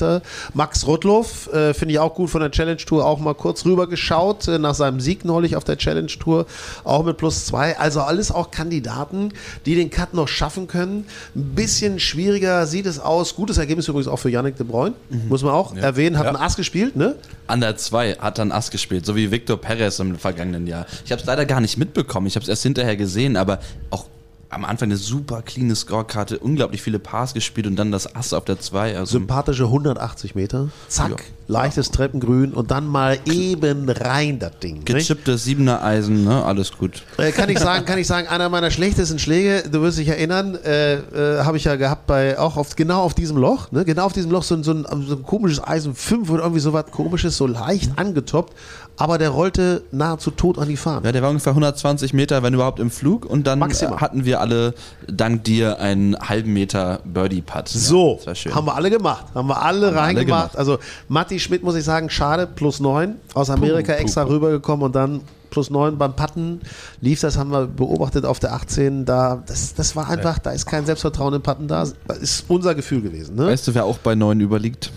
Max 0.54 0.86
Rudloff, 0.88 1.48
äh, 1.54 1.74
finde 1.74 1.94
ich 1.94 2.00
auch 2.00 2.14
gut 2.14 2.30
von 2.30 2.42
der 2.42 2.52
Challenge 2.52 2.78
Tour, 2.78 3.06
auch 3.06 3.20
mal 3.20 3.34
kurz 3.36 3.66
rüber 3.66 3.88
geschaut, 3.88 4.48
äh, 4.48 4.60
nach 4.60 4.76
seinem 4.76 5.00
Sieg 5.00 5.26
neulich 5.26 5.56
auf 5.56 5.64
der 5.64 5.78
Challenge 5.78 6.08
Tour, 6.08 6.46
auch 6.84 7.04
mit 7.04 7.18
plus 7.18 7.46
zwei. 7.46 7.78
Also 7.78 8.02
alles 8.02 8.32
auch 8.32 8.52
Kandidaten, 8.52 9.32
die 9.66 9.76
den 9.76 9.90
Cut 9.90 10.14
noch 10.14 10.28
schaffen 10.28 10.68
können. 10.68 11.06
Ein 11.36 11.56
bisschen 11.56 12.00
schwieriger 12.00 12.66
sieht 12.68 12.86
es 12.86 13.00
aus. 13.00 13.36
Gutes 13.36 13.58
Ergebnis 13.58 13.88
übrigens 13.88 14.08
auch 14.08 14.18
für 14.20 14.30
Yannick 14.30 14.58
de 14.58 14.66
Bruyne, 14.66 14.96
muss 15.30 15.44
man 15.44 15.54
auch 15.54 15.76
erwähnen, 15.76 16.18
hat 16.18 16.26
Ja. 16.26 16.32
ein 16.32 16.36
Ass 16.36 16.56
gespielt, 16.56 16.96
ne? 16.96 17.16
An 17.48 17.62
der 17.62 17.78
2 17.78 18.16
hat 18.20 18.38
dann 18.38 18.52
Ass 18.52 18.70
gespielt, 18.70 19.06
so 19.06 19.16
wie 19.16 19.32
Victor 19.32 19.58
Perez 19.58 20.00
im 20.00 20.18
vergangenen 20.18 20.68
Jahr. 20.68 20.86
Ich 21.06 21.12
habe 21.12 21.22
es 21.22 21.26
leider 21.28 21.46
gar 21.46 21.62
nicht 21.62 21.78
mitbekommen, 21.78 22.28
ich 22.28 22.36
habe 22.36 22.44
es 22.44 22.50
erst 22.50 22.64
hinterher 22.64 22.96
gesehen, 22.98 23.38
aber 23.38 23.60
auch 23.90 24.06
am 24.52 24.66
Anfang 24.66 24.88
eine 24.90 24.98
super 24.98 25.42
cleane 25.44 25.76
Scorekarte, 25.76 26.40
unglaublich 26.40 26.82
viele 26.82 26.98
Pars 26.98 27.34
gespielt 27.36 27.68
und 27.68 27.76
dann 27.76 27.92
das 27.92 28.16
Ass 28.16 28.34
auf 28.34 28.46
der 28.46 28.60
2. 28.60 28.98
Also 28.98 29.12
Sympathische 29.20 29.66
180 29.66 30.34
Meter. 30.34 30.70
Zack, 30.88 31.24
leichtes 31.48 31.92
Treppengrün 31.92 32.54
und 32.54 32.72
dann 32.72 32.88
mal 32.88 33.20
eben 33.26 33.88
rein 33.90 34.40
das 34.40 34.58
Ding. 34.60 34.86
gechipptes 34.86 35.44
Siebener 35.44 35.84
Eisen, 35.84 36.24
ne? 36.24 36.44
alles 36.44 36.72
gut. 36.72 37.04
Äh, 37.18 37.32
kann 37.32 37.50
ich 37.50 37.60
sagen, 37.60 37.86
kann 37.86 38.00
ich 38.00 38.08
sagen, 38.08 38.28
einer 38.28 38.50
meiner 38.50 38.72
schlechtesten 38.72 39.20
Schläge, 39.20 39.64
du 39.72 39.82
wirst 39.82 40.00
dich 40.00 40.08
erinnern, 40.08 40.56
äh, 40.56 40.96
äh, 40.96 41.44
habe 41.44 41.58
ich 41.58 41.64
ja 41.66 41.76
gehabt 41.76 42.08
bei 42.08 42.38
auch 42.40 42.58
auf, 42.58 42.76
genau 42.76 43.02
auf 43.02 43.14
diesem 43.14 43.38
Loch, 43.38 43.72
ne? 43.72 43.86
genau 43.86 44.06
auf 44.06 44.14
diesem 44.14 44.32
Loch 44.32 44.44
so, 44.44 44.56
ein- 44.56 44.64
so, 44.64 44.72
ein, 44.74 44.86
so 45.08 45.16
ein 45.16 45.24
komisches 45.24 45.64
Eisen 45.64 45.94
5 45.94 46.30
oder 46.30 46.42
irgendwie 46.44 46.62
so 46.62 46.74
was 46.74 46.86
komisches, 46.92 47.38
so 47.38 47.46
leicht 47.48 47.92
angetoppt, 47.98 48.54
aber 48.98 49.18
der 49.18 49.30
rollte 49.30 49.84
nahezu 49.92 50.30
tot 50.32 50.58
an 50.60 50.68
die 50.68 50.76
Fahne. 50.78 51.06
Ja, 51.06 51.12
der 51.12 51.22
war 51.22 51.30
ungefähr 51.30 51.52
120 51.54 52.14
Meter, 52.14 52.44
wenn 52.44 52.54
überhaupt 52.54 52.80
im 52.80 52.92
Flug 52.92 53.26
und 53.26 53.48
dann 53.48 53.60
Maximal. 53.60 53.94
äh, 53.98 54.02
hatten 54.02 54.26
wir 54.26 54.39
alle 54.40 54.74
dank 55.08 55.44
dir 55.44 55.80
einen 55.80 56.18
halben 56.18 56.54
Meter 56.54 57.00
Birdie-Putt. 57.06 57.70
So, 57.70 58.20
ja, 58.26 58.56
haben 58.56 58.68
wir 58.68 58.76
alle 58.76 58.90
gemacht. 58.90 59.26
Haben 59.34 59.48
wir 59.48 59.62
alle 59.62 59.88
Haben 59.88 59.98
alle 59.98 60.02
reingemacht. 60.02 60.28
gemacht. 60.28 60.58
Also 60.58 60.80
Matti 61.08 61.40
Schmidt, 61.40 61.64
muss 61.64 61.76
ich 61.76 61.84
sagen, 61.84 62.10
schade, 62.10 62.48
plus 62.48 62.80
9. 62.80 63.16
Aus 63.34 63.50
Amerika 63.50 63.94
puh, 63.94 64.00
extra 64.00 64.26
puh. 64.26 64.32
rübergekommen 64.32 64.86
und 64.86 64.96
dann 64.96 65.22
plus 65.50 65.70
9 65.70 65.98
beim 65.98 66.16
Patten. 66.16 66.62
Lief 67.02 67.22
das, 67.22 67.38
haben 67.38 67.52
wir 67.52 67.68
beobachtet 67.68 68.26
auf 68.26 68.40
der 68.40 68.54
18. 68.54 69.06
Da, 69.06 69.44
das, 69.46 69.74
das 69.74 69.96
war 69.96 70.10
einfach, 70.10 70.40
da 70.40 70.52
ist 70.52 70.66
kein 70.66 70.86
Selbstvertrauen 70.86 71.34
im 71.34 71.42
Patten 71.42 71.68
da. 71.68 71.88
Das 72.08 72.18
ist 72.18 72.46
unser 72.48 72.76
Gefühl 72.76 73.02
gewesen. 73.02 73.36
Ne? 73.36 73.48
Weißt 73.48 73.68
du, 73.68 73.74
wer 73.76 73.86
auch 73.86 73.98
bei 73.98 74.16
9 74.16 74.40
überliegt? 74.40 74.92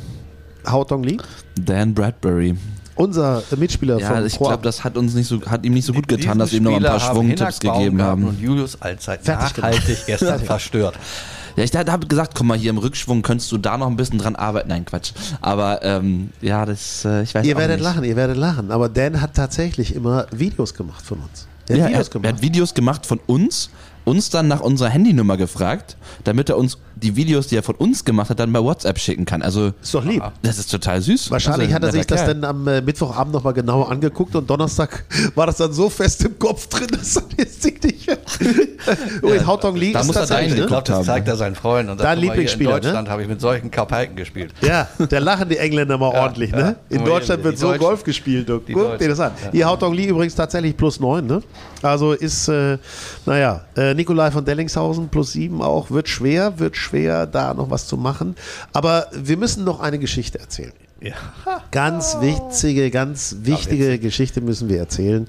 Hautong 0.67 1.03
Lee? 1.03 1.19
Dan 1.61 1.95
Bradbury. 1.95 2.57
Unser 2.95 3.43
Mitspieler 3.57 3.99
Ja, 3.99 4.09
vom 4.17 4.27
ich 4.27 4.37
glaube, 4.39 4.63
das 4.63 4.85
hat 4.85 4.97
uns 4.97 5.15
nicht 5.15 5.27
so, 5.29 5.41
hat 5.47 5.65
ihm 5.65 5.73
nicht 5.75 5.85
so 5.87 5.93
gut 5.93 6.09
getan, 6.09 6.39
dass 6.39 6.53
wir 6.53 6.59
ihm 6.59 6.65
noch 6.65 6.77
ein 6.77 6.83
paar 6.83 7.01
Schwungtipps 7.01 7.61
gegeben 7.61 8.01
haben. 8.03 8.25
Und 8.25 8.41
Julius 8.41 8.81
Allzeit 8.81 9.23
Fertig 9.25 9.55
gemacht. 9.55 9.73
nachhaltig 9.75 9.99
gestern 10.07 10.41
verstört. 10.45 10.99
Ja, 11.57 11.65
ich 11.65 11.75
habe 11.75 12.07
gesagt, 12.07 12.35
komm 12.35 12.47
mal, 12.47 12.57
hier 12.57 12.71
im 12.71 12.79
Rückschwung 12.79 13.21
könntest 13.21 13.53
du 13.53 13.59
da 13.59 13.77
noch 13.77 13.87
ein 13.87 13.97
bisschen 13.97 14.19
dran 14.19 14.37
arbeiten. 14.37 14.69
Nein, 14.71 14.87
Quatsch. 14.87 15.13
Aber 15.43 15.83
ähm, 15.85 16.31
ja, 16.41 16.65
das, 16.65 17.05
äh, 17.05 17.23
ich 17.25 17.35
weiß 17.35 17.45
Ihr 17.45 17.55
auch 17.57 17.61
werdet 17.61 17.77
nicht. 17.81 17.85
lachen, 17.85 18.05
ihr 18.05 18.17
werdet 18.17 18.39
lachen. 18.39 18.71
Aber 18.71 18.89
Dan 18.89 19.21
hat 19.21 19.35
tatsächlich 19.35 19.95
immer 19.95 20.27
Videos 20.31 20.73
gemacht 20.73 21.05
von 21.05 21.19
uns. 21.19 21.47
Der 21.69 21.77
Ja, 21.77 21.85
hat 21.85 21.91
er, 21.91 21.99
Videos 21.99 22.09
er 22.09 22.13
gemacht. 22.13 22.33
hat 22.35 22.43
Videos 22.43 22.75
gemacht 22.75 23.07
von 23.07 23.21
uns, 23.27 23.69
uns 24.05 24.31
dann 24.31 24.49
nach 24.49 24.61
unserer 24.61 24.89
Handynummer 24.89 25.37
gefragt, 25.37 25.97
damit 26.25 26.49
er 26.49 26.57
uns 26.59 26.79
die 27.03 27.17
Videos, 27.17 27.49
die 27.49 27.57
er 27.57 27.63
von 27.63 27.75
uns 27.75 28.05
gemacht 28.05 28.31
hat, 28.31 28.39
dann 28.39 28.53
bei 28.53 28.63
WhatsApp 28.63 28.99
schicken 28.99 29.25
kann. 29.25 29.43
Also 29.43 29.73
ist 29.83 29.95
doch 29.95 30.05
lieb. 30.05 30.23
das 30.43 30.59
ist 30.59 30.71
total 30.71 31.01
süß. 31.01 31.31
Wahrscheinlich 31.31 31.69
also, 31.69 31.75
hat 31.75 31.83
er 31.85 31.93
sich 31.93 32.07
das 32.07 32.27
dann 32.27 32.45
am 32.45 32.67
äh, 32.69 32.81
Mittwochabend 32.81 33.35
nochmal 33.35 33.53
genauer 33.53 33.91
angeguckt 33.91 34.35
und 34.37 34.49
Donnerstag 34.49 35.05
war 35.35 35.47
das 35.47 35.57
dann 35.57 35.73
so 35.73 35.91
fest 35.91 36.25
im 36.25 36.39
Kopf 36.39 36.69
drin, 36.69 36.89
dass 36.91 37.17
er 37.17 37.25
jetzt 37.39 37.65
nicht 37.65 38.07
mehr. 38.07 38.19
in 39.35 39.47
Hautong 39.47 39.77
Lee 39.77 39.93
da 39.93 40.01
ist 40.01 40.07
muss 40.07 40.17
er 40.17 40.21
tatsächlich, 40.21 40.51
dahin 40.51 40.55
Ich 40.55 40.61
ne? 40.63 40.67
glaube, 40.69 40.85
das 40.87 41.07
zeigt 41.07 41.29
er 41.29 41.37
seinen 41.37 41.55
Freunden. 41.55 41.93
Und 41.93 41.99
sagt, 41.99 42.21
Lieblingsspieler, 42.21 42.71
In 42.71 42.77
ne? 42.77 42.81
Deutschland 42.83 43.09
habe 43.09 43.23
ich 43.23 43.29
mit 43.29 43.41
solchen 43.41 43.71
Kapalken 43.71 44.17
gespielt. 44.17 44.53
Ja, 44.61 44.89
da 45.09 45.19
lachen 45.19 45.49
die 45.49 45.59
Engländer 45.59 45.99
mal 45.99 46.15
ordentlich, 46.15 46.51
ja. 46.51 46.57
ne? 46.57 46.77
In 46.89 47.05
Deutschland 47.05 47.43
wird 47.45 47.59
so 47.59 47.69
Deutschen. 47.69 47.81
Golf 47.81 48.05
gespielt. 48.05 48.49
Guck 48.49 48.99
dir 48.99 49.09
das 49.09 49.21
an. 49.21 49.33
Hier 49.51 49.67
Hautong 49.67 49.95
Lee 49.95 50.07
übrigens 50.07 50.35
tatsächlich 50.35 50.77
plus 50.77 51.01
9, 51.01 51.27
ne? 51.27 51.43
Also 51.83 52.13
ist, 52.13 52.49
äh, 52.49 52.79
naja, 53.27 53.63
äh, 53.77 53.92
Nikolai 53.95 54.31
von 54.31 54.45
Dellingshausen 54.45 55.09
plus 55.09 55.33
7 55.33 55.63
auch. 55.63 55.91
Wird 55.91 56.09
schwer, 56.09 56.59
wird 56.59 56.77
schwer, 56.77 57.27
da 57.27 57.55
noch 57.55 57.71
was 57.71 57.87
zu 57.87 57.97
machen. 57.97 58.37
Aber 58.73 59.07
wir 59.13 59.37
müssen 59.37 59.65
noch 59.65 59.81
eine 59.81 59.99
Geschichte 59.99 60.39
erzählen. 60.39 60.73
Ja. 61.01 61.15
Ganz 61.73 62.19
witzige, 62.21 62.91
ganz 62.91 63.37
wichtige 63.41 63.99
Geschichte 63.99 64.41
müssen 64.41 64.69
wir 64.69 64.79
erzählen. 64.79 65.27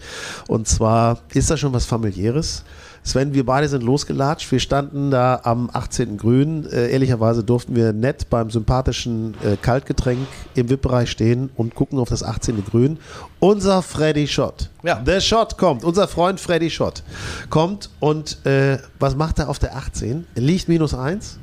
Und 0.47 0.67
zwar 0.67 1.19
ist 1.33 1.49
da 1.49 1.57
schon 1.57 1.73
was 1.73 1.85
familiäres. 1.85 2.63
Sven, 3.05 3.33
wir 3.33 3.45
beide 3.45 3.67
sind 3.67 3.83
losgelatscht. 3.83 4.49
Wir 4.49 4.61
standen 4.61 5.11
da 5.11 5.41
am 5.43 5.69
18. 5.73 6.17
Grün. 6.17 6.65
Äh, 6.71 6.89
ehrlicherweise 6.89 7.43
durften 7.43 7.75
wir 7.75 7.91
nett 7.91 8.29
beim 8.29 8.49
sympathischen 8.49 9.33
äh, 9.43 9.57
Kaltgetränk 9.61 10.19
im 10.55 10.69
VIP-Bereich 10.69 11.11
stehen 11.11 11.49
und 11.57 11.75
gucken 11.75 11.99
auf 11.99 12.07
das 12.07 12.23
18. 12.23 12.63
Grün. 12.63 12.97
Unser 13.39 13.81
Freddy 13.81 14.25
Schott. 14.27 14.69
Ja. 14.83 14.95
Der 14.95 15.19
Schott 15.19 15.57
kommt. 15.57 15.83
Unser 15.83 16.07
Freund 16.07 16.39
Freddy 16.39 16.69
Schott 16.69 17.03
kommt 17.49 17.89
und 17.99 18.45
äh, 18.45 18.77
was 18.99 19.15
macht 19.17 19.37
er 19.39 19.49
auf 19.49 19.59
der 19.59 19.75
18? 19.75 20.25
Er 20.35 20.41
liegt 20.41 20.69
minus 20.69 20.93
1. 20.93 21.39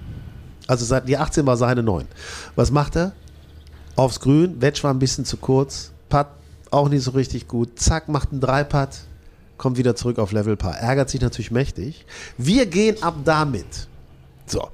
Also 0.67 0.87
seit- 0.87 1.07
die 1.09 1.19
18 1.19 1.45
war 1.45 1.59
seine 1.59 1.83
9. 1.83 2.07
Was 2.57 2.71
macht 2.71 2.97
er? 2.97 3.13
Aufs 3.97 4.21
Grün, 4.21 4.63
Wedge 4.63 4.83
war 4.83 4.95
ein 4.95 4.99
bisschen 4.99 5.27
zu 5.27 5.37
kurz, 5.37 5.91
Putt 6.09 6.27
auch 6.71 6.89
nicht 6.89 7.03
so 7.03 7.11
richtig 7.11 7.49
gut. 7.49 7.79
Zack, 7.79 8.09
macht 8.09 8.31
einen 8.31 8.41
Drei-Putt, 8.41 8.89
kommt 9.61 9.77
wieder 9.77 9.95
zurück 9.95 10.19
auf 10.19 10.33
Level 10.33 10.57
Paar. 10.57 10.77
Ärgert 10.79 11.11
sich 11.11 11.21
natürlich 11.21 11.51
mächtig. 11.51 12.07
Wir 12.39 12.65
gehen 12.67 13.01
ab 13.03 13.15
damit. 13.25 13.89
So. 14.47 14.69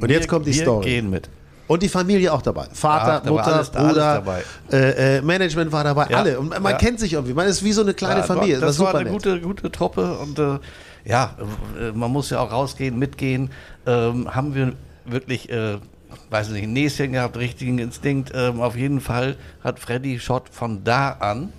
Und 0.00 0.10
jetzt 0.10 0.26
kommt 0.28 0.46
die 0.46 0.54
wir 0.54 0.62
Story. 0.62 0.84
gehen 0.84 1.08
mit. 1.10 1.30
Und 1.68 1.80
die 1.82 1.88
Familie 1.88 2.32
auch 2.32 2.42
dabei. 2.42 2.66
Vater, 2.72 3.24
war 3.24 3.32
Mutter, 3.32 3.46
alles- 3.54 3.70
alles 3.70 3.88
Bruder, 3.92 4.14
dabei. 4.14 4.42
Äh, 4.72 5.18
äh, 5.18 5.22
Management 5.22 5.70
war 5.70 5.84
dabei, 5.84 6.08
Ja. 6.10 6.18
alle. 6.18 6.38
Und 6.40 6.48
man 6.50 6.72
Ja. 6.72 6.76
kennt 6.76 6.98
sich 6.98 7.12
irgendwie. 7.12 7.32
Man 7.34 7.46
ist 7.46 7.62
wie 7.62 7.72
so 7.72 7.82
eine 7.82 7.94
kleine 7.94 8.20
Ja, 8.20 8.26
Familie. 8.26 8.58
Das 8.58 8.78
war 8.80 8.86
war 8.86 8.94
eine 8.96 9.04
nett. 9.04 9.12
gute, 9.12 9.40
gute 9.40 9.70
Truppe 9.70 10.18
und 10.18 10.38
äh, 10.40 10.58
ja, 11.04 11.36
äh, 11.80 11.92
man 11.92 12.10
muss 12.10 12.30
ja 12.30 12.40
auch 12.40 12.50
rausgehen, 12.50 12.98
mitgehen. 12.98 13.50
Ähm, 13.86 14.34
haben 14.34 14.54
wir 14.56 14.72
wirklich, 15.06 15.50
äh, 15.50 15.78
weiß 16.30 16.48
nicht, 16.50 16.64
ein 16.64 16.72
Näschen 16.72 17.12
gehabt, 17.12 17.36
richtigen 17.36 17.78
Instinkt. 17.78 18.32
Ähm, 18.34 18.60
auf 18.60 18.76
jeden 18.76 19.00
Fall 19.00 19.36
hat 19.62 19.78
Freddy 19.78 20.18
Schott 20.18 20.48
von 20.50 20.82
da 20.84 21.10
an 21.20 21.52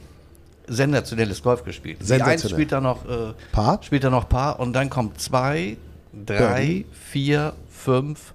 sensationelles 0.68 1.42
Golf 1.44 1.64
gespielt. 1.64 2.00
Die 2.02 2.06
Sensationell. 2.06 2.42
Eins 2.44 2.50
spielt 2.50 2.72
er 2.72 2.82
noch 2.82 3.06
äh, 3.06 3.34
Paar? 3.52 3.80
spielt 3.84 4.04
er 4.04 4.10
noch 4.10 4.30
Paar 4.30 4.60
und 4.60 4.74
dann 4.74 4.90
kommt 4.90 5.20
zwei, 5.20 5.78
drei, 6.14 6.36
Birdie. 6.38 6.86
vier, 6.92 7.54
fünf 7.70 8.34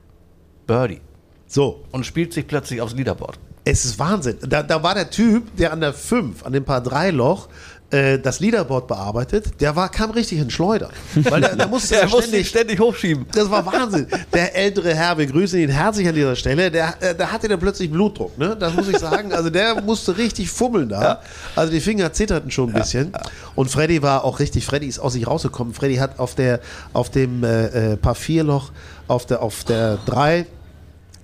Birdie 0.67 1.01
So, 1.47 1.85
und 1.93 2.05
spielt 2.05 2.33
sich 2.33 2.47
plötzlich 2.47 2.81
aufs 2.81 2.95
Leaderboard. 2.95 3.39
Es 3.65 3.85
ist 3.85 3.99
Wahnsinn. 3.99 4.39
Da, 4.41 4.63
da 4.63 4.83
war 4.83 4.95
der 4.95 5.11
Typ, 5.11 5.55
der 5.57 5.73
an 5.73 5.81
der 5.81 5.93
5, 5.93 6.45
an 6.47 6.53
dem 6.55 6.65
Paar 6.65 6.81
3 6.83 7.11
Loch, 7.11 7.49
äh, 7.91 8.19
das 8.19 8.41
Leaderboard 8.41 8.87
bearbeitet, 8.87 9.61
der 9.61 9.75
war, 9.75 9.89
kam 9.89 10.11
richtig 10.11 10.39
in 10.39 10.51
Schleudern. 10.51 10.91
Weil 11.15 11.41
der, 11.43 11.57
der 11.57 11.69
musste 11.69 11.95
Er 11.95 12.03
ja 12.03 12.07
musste 12.09 12.29
ständig, 12.29 12.49
ständig 12.49 12.81
hochschieben. 12.81 13.27
das 13.33 13.51
war 13.51 13.65
Wahnsinn. 13.65 14.07
Der 14.33 14.55
ältere 14.55 14.95
Herr, 14.95 15.17
wir 15.17 15.27
grüßen 15.27 15.59
ihn 15.59 15.71
herzlich 15.71 16.07
an 16.07 16.15
dieser 16.15 16.37
Stelle, 16.37 16.71
der, 16.71 16.95
äh, 17.01 17.15
der 17.15 17.33
hatte 17.33 17.49
dann 17.49 17.59
plötzlich 17.59 17.91
Blutdruck, 17.91 18.37
ne? 18.37 18.57
Das 18.59 18.75
muss 18.75 18.89
ich 18.89 18.99
sagen. 18.99 19.33
Also 19.33 19.51
der 19.51 19.81
musste 19.81 20.17
richtig 20.17 20.51
fummeln 20.51 20.91
da. 20.91 21.21
Also 21.57 21.73
die 21.73 21.81
Finger 21.81 22.13
zitterten 22.13 22.51
schon 22.51 22.71
ein 22.71 22.75
bisschen. 22.75 23.13
Und 23.55 23.71
Freddy 23.71 24.03
war 24.03 24.25
auch 24.25 24.39
richtig, 24.39 24.67
Freddy 24.67 24.87
ist 24.87 24.99
aus 24.99 25.15
sich 25.15 25.27
rausgekommen. 25.27 25.73
Freddy 25.73 25.97
hat 25.97 26.19
auf 26.19 26.35
der, 26.35 26.61
auf 26.93 27.11
dem 27.11 27.43
äh, 27.43 27.93
äh, 27.93 27.97
Paar 27.97 28.15
4 28.15 28.45
Loch, 28.45 28.71
auf 29.07 29.25
der, 29.27 29.43
auf 29.43 29.65
der 29.65 29.99
3 30.07 30.47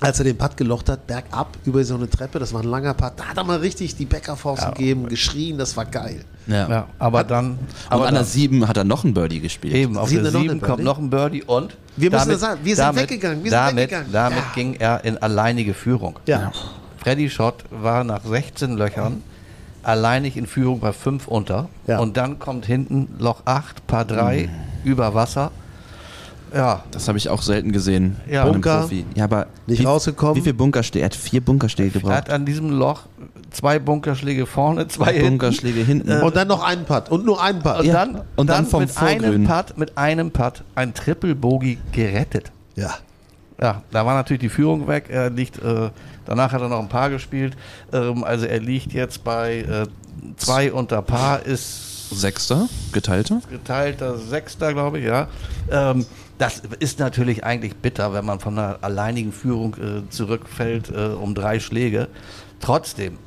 als 0.05 0.19
er 0.19 0.25
den 0.25 0.37
Putt 0.37 0.57
gelocht 0.57 0.89
hat, 0.89 1.07
bergab 1.07 1.57
über 1.65 1.83
so 1.85 1.95
eine 1.95 2.09
Treppe, 2.09 2.39
das 2.39 2.53
war 2.53 2.63
ein 2.63 2.69
langer 2.69 2.95
Putt, 2.95 3.13
da 3.17 3.25
hat 3.27 3.37
er 3.37 3.45
mal 3.45 3.59
richtig 3.59 3.97
die 3.97 4.05
Bäckerfaust 4.05 4.67
gegeben, 4.69 5.09
geschrien, 5.09 5.59
das 5.59 5.77
war 5.77 5.85
geil. 5.87 6.25
Ja. 6.47 6.69
Ja, 6.69 6.87
aber 6.99 7.25
dann. 7.25 7.53
Und 7.53 7.59
aber 7.89 8.07
an 8.07 8.15
der 8.15 8.23
dann, 8.23 8.31
7 8.31 8.69
hat 8.69 8.77
er 8.77 8.85
noch 8.85 9.03
einen 9.05 9.15
Birdie 9.15 9.41
gespielt. 9.41 9.75
Eben, 9.75 9.97
auf 9.97 10.09
Sieben 10.11 10.25
der 10.25 10.33
noch 10.33 10.41
7 10.41 10.51
eine 10.53 10.61
kommt 10.61 10.85
noch 10.85 10.99
ein 10.99 11.09
Birdie 11.09 11.43
und 11.43 11.77
Wir 11.97 12.11
müssen 12.11 12.29
das 12.29 12.41
sagen, 12.41 12.61
wir 12.63 12.77
sind 12.77 12.97
weggegangen, 12.97 13.43
wir 13.43 13.51
sind 13.51 13.59
damit, 13.59 13.77
weggegangen. 13.77 14.13
Damit 14.13 14.39
Ja. 14.39 14.53
ging 14.55 14.75
er 14.75 15.05
in 15.05 15.17
alleinige 15.19 15.73
Führung. 15.73 16.19
Ja. 16.27 16.53
Freddy 16.99 17.31
Schott 17.31 17.65
war 17.71 18.05
nach 18.05 18.25
16 18.25 18.77
Löchern 18.77 19.23
alleinig 19.83 20.37
in 20.37 20.47
Führung 20.47 20.81
bei 20.81 20.93
5 20.93 21.29
unter. 21.29 21.69
Ja. 21.87 21.99
Und 21.99 22.17
dann 22.17 22.39
kommt 22.39 22.67
hinten 22.67 23.15
Loch 23.19 23.43
8, 23.45 23.87
Paar 23.87 24.05
3 24.05 24.49
über 24.85 25.15
Wasser. 25.15 25.51
Ja, 26.55 26.85
Das 26.91 27.09
habe 27.09 27.19
ich 27.19 27.29
auch 27.29 27.43
selten 27.43 27.73
gesehen. 27.73 28.17
Ja. 28.31 28.45
Bunker, 28.47 28.83
Profi. 28.83 29.05
Ja, 29.15 29.25
aber 29.25 29.47
nicht 29.67 29.81
wie, 29.81 29.85
rausgekommen. 29.85 30.37
Wie 30.37 30.41
viele 30.41 30.55
Bunkerschläge? 30.55 31.03
Er 31.03 31.07
hat 31.07 31.15
vier 31.17 31.41
Bunkerschläge 31.41 31.91
er 31.91 32.01
gebraucht. 32.01 32.15
hat 32.17 32.31
an 32.31 32.47
diesem 32.47 32.71
Loch 32.71 33.03
zwei 33.51 33.79
Bunkerschläge 33.79 34.47
vorne, 34.47 34.87
zwei 34.89 35.13
hinten. 35.13 35.31
Bunkerschläge 35.39 35.81
hinten. 35.83 36.23
Und 36.23 36.37
dann 36.37 36.49
noch 36.49 36.63
einen 36.63 36.85
Putt 36.85 37.09
und 37.11 37.25
nur 37.25 37.43
einen 37.43 37.61
Putt. 37.61 37.81
Und 37.81 37.87
Ja, 37.87 37.93
dann, 37.93 38.21
und 38.37 38.49
dann 38.49 38.67
vom 38.67 38.81
mit 38.83 38.97
einem. 38.97 39.45
Putt, 39.45 39.77
mit 39.77 39.97
einem 39.99 40.31
Putt 40.31 40.63
ein 40.75 40.95
Triple 40.95 41.35
Bogey 41.35 41.79
gerettet. 41.93 42.51
Ja. 42.77 42.91
Ja, 43.61 43.83
da 43.93 44.05
war 44.05 44.15
natürlich 44.15 44.41
die 44.41 44.49
Führung 44.49 44.89
weg. 44.89 45.05
Er 45.09 45.31
liegt, 45.31 45.63
äh, 45.63 45.91
danach 46.27 46.53
hat 46.53 46.61
er 46.61 46.69
noch 46.69 46.81
ein 46.81 46.89
Paar 46.89 47.09
gespielt. 47.11 47.57
Ähm, 47.93 48.25
also 48.25 48.47
er 48.47 48.59
liegt 48.61 48.93
jetzt 48.93 49.23
bei 49.23 49.59
äh, 49.61 49.87
zwei 50.37 50.73
unter 50.73 51.03
Paar, 51.03 51.47
ist 51.47 52.11
Sechster, 52.11 52.69
geteilte. 52.93 53.41
geteilter 53.51 54.19
Sechster, 54.19 54.73
glaube 54.73 54.99
ich, 54.99 55.05
ja. 55.07 55.29
Ähm, 55.71 56.05
das 56.39 56.63
ist 56.81 56.99
natürlich 56.99 57.45
eigentlich 57.45 57.77
bitter, 57.77 58.13
wenn 58.13 58.25
man 58.25 58.41
von 58.41 58.59
einer 58.59 58.79
alleinigen 58.83 59.33
Führung 59.33 59.75
äh, 59.75 60.11
zurückfällt 60.11 60.91
äh, 60.91 61.09
um 61.09 61.35
drei 61.35 61.61
Schläge. 61.61 62.09
Trotzdem 62.61 63.19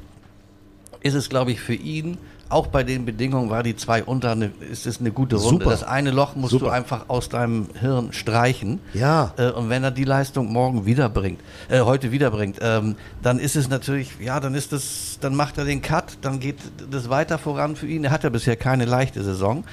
ist 1.01 1.13
es, 1.13 1.29
glaube 1.29 1.51
ich, 1.51 1.59
für 1.59 1.75
ihn, 1.75 2.17
auch 2.49 2.67
bei 2.67 2.83
den 2.83 3.05
Bedingungen 3.05 3.49
war 3.49 3.61
die 3.61 3.75
zwei 3.75 4.03
unter, 4.03 4.31
eine, 4.31 4.51
ist 4.71 4.87
es 4.87 4.99
eine 4.99 5.11
gute 5.11 5.35
Runde. 5.35 5.65
Super. 5.65 5.69
Das 5.71 5.83
eine 5.83 6.11
Loch 6.11 6.35
musst 6.35 6.51
Super. 6.51 6.65
du 6.65 6.71
einfach 6.71 7.05
aus 7.09 7.29
deinem 7.29 7.67
Hirn 7.79 8.13
streichen. 8.13 8.79
Ja. 8.93 9.33
Äh, 9.37 9.51
und 9.51 9.69
wenn 9.69 9.83
er 9.83 9.91
die 9.91 10.05
Leistung 10.05 10.51
morgen 10.51 10.85
wiederbringt, 10.85 11.41
äh, 11.69 11.81
heute 11.81 12.11
wiederbringt, 12.11 12.57
ähm, 12.61 12.95
dann 13.21 13.39
ist 13.39 13.55
es 13.55 13.69
natürlich, 13.69 14.11
ja, 14.21 14.39
dann 14.39 14.55
ist 14.55 14.71
das, 14.71 15.17
dann 15.19 15.35
macht 15.35 15.57
er 15.57 15.65
den 15.65 15.81
Cut, 15.81 16.17
dann 16.21 16.39
geht 16.39 16.57
das 16.89 17.09
weiter 17.09 17.37
voran 17.37 17.75
für 17.75 17.87
ihn. 17.87 18.05
Er 18.05 18.11
hat 18.11 18.23
ja 18.23 18.29
bisher 18.29 18.55
keine 18.55 18.85
leichte 18.85 19.23
Saison. 19.23 19.65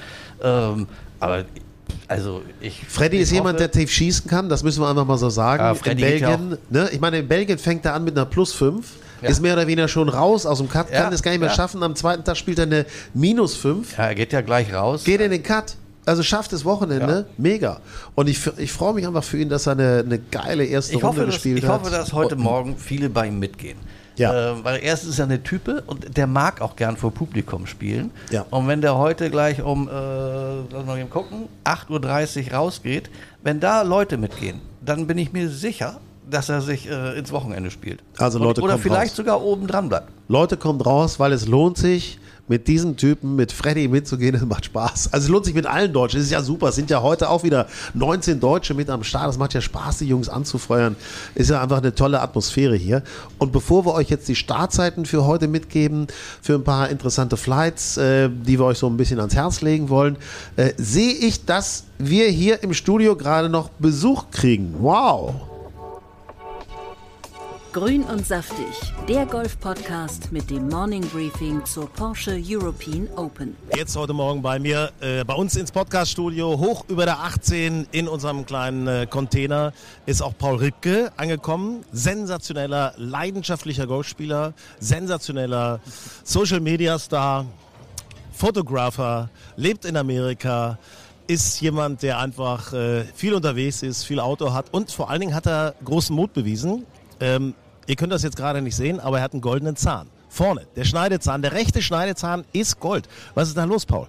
Ähm, 0.43 0.87
aber 1.19 1.45
also 2.07 2.41
ich. 2.61 2.81
Freddy 2.87 3.17
ich 3.17 3.23
ist 3.23 3.31
jemand, 3.31 3.59
der 3.59 3.71
tief 3.71 3.91
schießen 3.91 4.29
kann, 4.29 4.49
das 4.49 4.63
müssen 4.63 4.81
wir 4.81 4.89
einfach 4.89 5.05
mal 5.05 5.17
so 5.17 5.29
sagen. 5.29 5.63
Ja, 5.63 5.91
in 5.91 5.97
Belgien, 5.97 6.57
ne? 6.69 6.89
ich 6.91 6.99
meine, 6.99 7.19
in 7.19 7.27
Belgien 7.27 7.57
fängt 7.57 7.85
er 7.85 7.93
an 7.93 8.03
mit 8.03 8.15
einer 8.15 8.25
Plus 8.25 8.53
5, 8.53 8.85
Ja. 9.21 9.29
ist 9.29 9.41
mehr 9.41 9.53
oder 9.53 9.65
weniger 9.67 9.87
schon 9.87 10.09
raus 10.09 10.45
aus 10.45 10.59
dem 10.59 10.69
Cut, 10.69 10.91
Ja, 10.91 11.03
kann 11.03 11.13
es 11.13 11.23
gar 11.23 11.31
nicht 11.31 11.39
mehr 11.39 11.49
ja. 11.49 11.55
schaffen. 11.55 11.81
Am 11.83 11.95
zweiten 11.95 12.23
Tag 12.23 12.37
spielt 12.37 12.59
er 12.59 12.63
eine 12.65 12.85
Minus 13.13 13.55
5, 13.55 13.97
Ja, 13.97 14.05
er 14.05 14.15
geht 14.15 14.33
ja 14.33 14.41
gleich 14.41 14.73
raus. 14.73 15.03
geht 15.03 15.21
in 15.21 15.31
den 15.31 15.43
Cut. 15.43 15.75
Also 16.07 16.21
schafft 16.21 16.53
das 16.53 16.63
Wochenende, 16.65 17.25
mega. 17.39 17.79
Und 18.13 18.29
ich, 18.29 18.39
ich 18.57 18.71
freue 18.71 18.93
mich 18.93 19.07
einfach 19.07 19.23
für 19.23 19.39
ihn, 19.39 19.49
dass 19.49 19.65
er 19.65 19.71
eine, 19.71 20.03
eine 20.05 20.19
geile 20.19 20.63
erste 20.63 20.91
ich 20.91 20.97
Runde 20.97 21.07
hoffe, 21.07 21.25
dass, 21.25 21.35
gespielt 21.35 21.57
ich 21.57 21.65
hat. 21.65 21.81
hoffe, 21.81 21.89
dass 21.89 22.13
heute 22.13 22.35
Morgen 22.35 22.75
viele 22.77 23.09
bei 23.09 23.25
ihm 23.27 23.39
mitgehen. 23.39 23.77
Ja. 24.17 24.51
Äh, 24.53 24.63
weil 24.63 24.79
erstens 24.83 25.11
ist 25.11 25.19
er 25.19 25.25
eine 25.25 25.43
Type 25.43 25.83
und 25.87 26.15
der 26.17 26.27
mag 26.27 26.61
auch 26.61 26.75
gern 26.75 26.95
vor 26.97 27.11
Publikum 27.11 27.65
spielen. 27.67 28.11
Ja. 28.29 28.45
Und 28.49 28.67
wenn 28.67 28.81
der 28.81 28.97
heute 28.97 29.29
gleich 29.29 29.61
um, 29.61 29.87
äh, 29.87 29.91
lass 30.71 30.85
mal 30.85 30.97
eben 30.99 31.09
gucken, 31.09 31.47
8.30 31.65 32.47
Uhr 32.47 32.53
rausgeht, 32.53 33.09
wenn 33.43 33.59
da 33.59 33.81
Leute 33.81 34.17
mitgehen, 34.17 34.61
dann 34.81 35.07
bin 35.07 35.17
ich 35.17 35.33
mir 35.33 35.49
sicher, 35.49 35.99
dass 36.29 36.49
er 36.49 36.61
sich 36.61 36.89
äh, 36.89 37.17
ins 37.19 37.31
Wochenende 37.31 37.69
spielt. 37.71 38.01
Also 38.17 38.39
Und- 38.39 38.45
Leute, 38.45 38.61
Oder 38.61 38.73
kommt 38.73 38.83
vielleicht 38.83 39.11
raus. 39.11 39.17
sogar 39.17 39.41
oben 39.43 39.67
dran 39.67 39.89
bleibt. 39.89 40.09
Leute, 40.27 40.57
kommt 40.57 40.85
raus, 40.85 41.19
weil 41.19 41.31
es 41.33 41.47
lohnt 41.47 41.77
sich. 41.77 42.19
Mit 42.47 42.67
diesen 42.67 42.95
Typen, 42.95 43.35
mit 43.35 43.51
Freddy 43.51 43.87
mitzugehen, 43.87 44.33
das 44.33 44.45
macht 44.45 44.65
Spaß. 44.65 45.13
Also 45.13 45.25
es 45.25 45.29
lohnt 45.29 45.45
sich 45.45 45.55
mit 45.55 45.65
allen 45.65 45.91
Deutschen. 45.91 46.17
Das 46.17 46.25
ist 46.25 46.31
ja 46.31 46.41
super. 46.41 46.69
Es 46.69 46.75
sind 46.75 46.89
ja 46.89 47.01
heute 47.01 47.29
auch 47.29 47.43
wieder 47.43 47.67
19 47.93 48.39
Deutsche 48.39 48.73
mit 48.73 48.89
am 48.89 49.03
Start. 49.03 49.27
Das 49.27 49.37
macht 49.37 49.53
ja 49.53 49.61
Spaß, 49.61 49.99
die 49.99 50.05
Jungs 50.05 50.29
anzufeuern. 50.29 50.95
Ist 51.33 51.49
ja 51.49 51.61
einfach 51.61 51.79
eine 51.79 51.95
tolle 51.95 52.21
Atmosphäre 52.21 52.75
hier. 52.75 53.03
Und 53.39 53.51
bevor 53.51 53.85
wir 53.85 53.93
euch 53.93 54.09
jetzt 54.09 54.27
die 54.27 54.35
Startzeiten 54.35 55.05
für 55.05 55.25
heute 55.25 55.47
mitgeben, 55.47 56.07
für 56.41 56.55
ein 56.55 56.63
paar 56.63 56.89
interessante 56.89 57.37
Flights, 57.37 57.97
äh, 57.97 58.29
die 58.29 58.59
wir 58.59 58.65
euch 58.65 58.77
so 58.77 58.87
ein 58.87 58.97
bisschen 58.97 59.19
ans 59.19 59.35
Herz 59.35 59.61
legen 59.61 59.89
wollen, 59.89 60.17
äh, 60.55 60.73
sehe 60.77 61.13
ich, 61.13 61.45
dass 61.45 61.85
wir 61.97 62.27
hier 62.27 62.61
im 62.61 62.73
Studio 62.73 63.15
gerade 63.15 63.49
noch 63.49 63.69
Besuch 63.79 64.25
kriegen. 64.31 64.75
Wow! 64.79 65.54
Grün 67.75 68.03
und 68.03 68.25
saftig, 68.25 68.73
der 69.09 69.25
Golf-Podcast 69.25 70.31
mit 70.31 70.49
dem 70.49 70.69
Morning 70.69 71.01
Briefing 71.09 71.65
zur 71.65 71.89
Porsche 71.89 72.41
European 72.41 73.09
Open. 73.17 73.57
Jetzt 73.75 73.97
heute 73.97 74.13
Morgen 74.13 74.41
bei 74.41 74.59
mir, 74.59 74.93
äh, 75.01 75.25
bei 75.25 75.33
uns 75.33 75.57
ins 75.57 75.73
Podcast-Studio, 75.73 76.57
hoch 76.57 76.85
über 76.87 77.03
der 77.03 77.19
18 77.19 77.87
in 77.91 78.07
unserem 78.07 78.45
kleinen 78.45 78.87
äh, 78.87 79.07
Container, 79.09 79.73
ist 80.05 80.21
auch 80.21 80.37
Paul 80.37 80.55
Ripke 80.55 81.11
angekommen. 81.17 81.83
Sensationeller, 81.91 82.93
leidenschaftlicher 82.95 83.87
Golfspieler, 83.87 84.53
sensationeller 84.79 85.81
Social-Media-Star, 86.23 87.45
Fotografer, 88.31 89.29
lebt 89.57 89.83
in 89.83 89.97
Amerika, 89.97 90.79
ist 91.27 91.59
jemand, 91.59 92.03
der 92.03 92.19
einfach 92.19 92.71
äh, 92.71 93.03
viel 93.03 93.33
unterwegs 93.33 93.83
ist, 93.83 94.05
viel 94.05 94.21
Auto 94.21 94.53
hat 94.53 94.73
und 94.73 94.91
vor 94.91 95.09
allen 95.09 95.19
Dingen 95.19 95.35
hat 95.35 95.45
er 95.45 95.75
großen 95.83 96.15
Mut 96.15 96.31
bewiesen. 96.31 96.85
Ähm, 97.19 97.53
Ihr 97.87 97.95
könnt 97.95 98.11
das 98.11 98.23
jetzt 98.23 98.37
gerade 98.37 98.61
nicht 98.61 98.75
sehen, 98.75 98.99
aber 98.99 99.17
er 99.17 99.23
hat 99.23 99.33
einen 99.33 99.41
goldenen 99.41 99.75
Zahn. 99.75 100.07
Vorne, 100.29 100.67
der 100.75 100.83
Schneidezahn, 100.83 101.41
der 101.41 101.53
rechte 101.53 101.81
Schneidezahn 101.81 102.43
ist 102.51 102.79
Gold. 102.79 103.07
Was 103.35 103.47
ist 103.47 103.57
da 103.57 103.63
los, 103.63 103.85
Paul? 103.85 104.07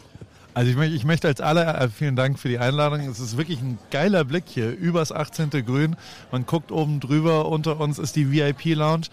Also 0.55 0.71
ich, 0.81 0.95
ich 0.95 1.05
möchte 1.05 1.29
als 1.29 1.43
aller, 1.43 1.81
äh, 1.81 1.89
vielen 1.91 2.17
Dank 2.17 2.39
für 2.39 2.49
die 2.49 2.59
Einladung. 2.59 3.01
Es 3.01 3.21
ist 3.21 3.37
wirklich 3.37 3.61
ein 3.61 3.79
geiler 3.91 4.25
Blick 4.25 4.45
hier, 4.47 4.71
übers 4.71 5.13
18. 5.13 5.51
Grün. 5.51 5.97
Man 6.33 6.47
guckt 6.47 6.73
oben 6.73 6.99
drüber, 6.99 7.47
unter 7.49 7.79
uns 7.79 7.99
ist 7.99 8.17
die 8.17 8.33
VIP-Lounge. 8.33 9.09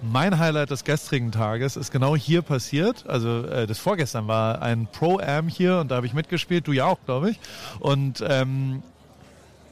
Mein 0.00 0.38
Highlight 0.38 0.70
des 0.70 0.84
gestrigen 0.84 1.32
Tages 1.32 1.76
ist 1.76 1.92
genau 1.92 2.16
hier 2.16 2.40
passiert. 2.40 3.04
Also 3.06 3.44
äh, 3.44 3.66
das 3.66 3.78
vorgestern 3.78 4.26
war 4.26 4.62
ein 4.62 4.88
Pro-Am 4.90 5.48
hier 5.48 5.78
und 5.80 5.90
da 5.90 5.96
habe 5.96 6.06
ich 6.06 6.14
mitgespielt, 6.14 6.66
du 6.66 6.72
ja 6.72 6.86
auch, 6.86 6.98
glaube 7.04 7.30
ich. 7.30 7.40
Und 7.78 8.24
ähm, 8.26 8.82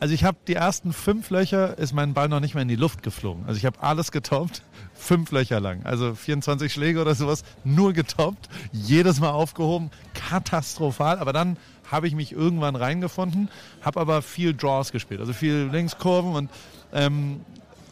also 0.05 0.13
ich 0.13 0.25
habe 0.25 0.37
die 0.47 0.53
ersten 0.53 0.93
fünf 0.93 1.31
Löcher, 1.31 1.79
ist 1.79 1.95
mein 1.95 2.13
Ball 2.13 2.29
noch 2.29 2.41
nicht 2.41 2.53
mehr 2.53 2.61
in 2.61 2.69
die 2.69 2.77
Luft 2.77 3.03
geflogen. 3.03 3.45
Also 3.47 3.57
ich 3.57 3.65
habe 3.65 3.83
alles 3.83 4.13
getoppt, 4.13 4.61
fünf 4.95 5.33
Löcher 5.33 5.61
lang. 5.61 5.81
Also 5.85 6.15
24 6.15 6.71
Schläge 6.71 7.01
oder 7.01 7.15
sowas, 7.15 7.43
nur 7.65 7.95
getoppt, 7.95 8.51
jedes 8.71 9.19
Mal 9.19 9.31
aufgehoben, 9.31 9.91
katastrophal. 10.13 11.21
Aber 11.21 11.33
dann 11.33 11.57
habe 11.91 12.07
ich 12.07 12.15
mich 12.15 12.33
irgendwann 12.33 12.77
reingefunden, 12.77 13.49
habe 13.81 13.99
aber 13.99 14.21
viel 14.21 14.53
Draws 14.53 14.93
gespielt, 14.93 15.21
also 15.21 15.33
viel 15.33 15.71
Linkskurven 15.73 16.35
und 16.35 16.51
ähm, 16.93 17.41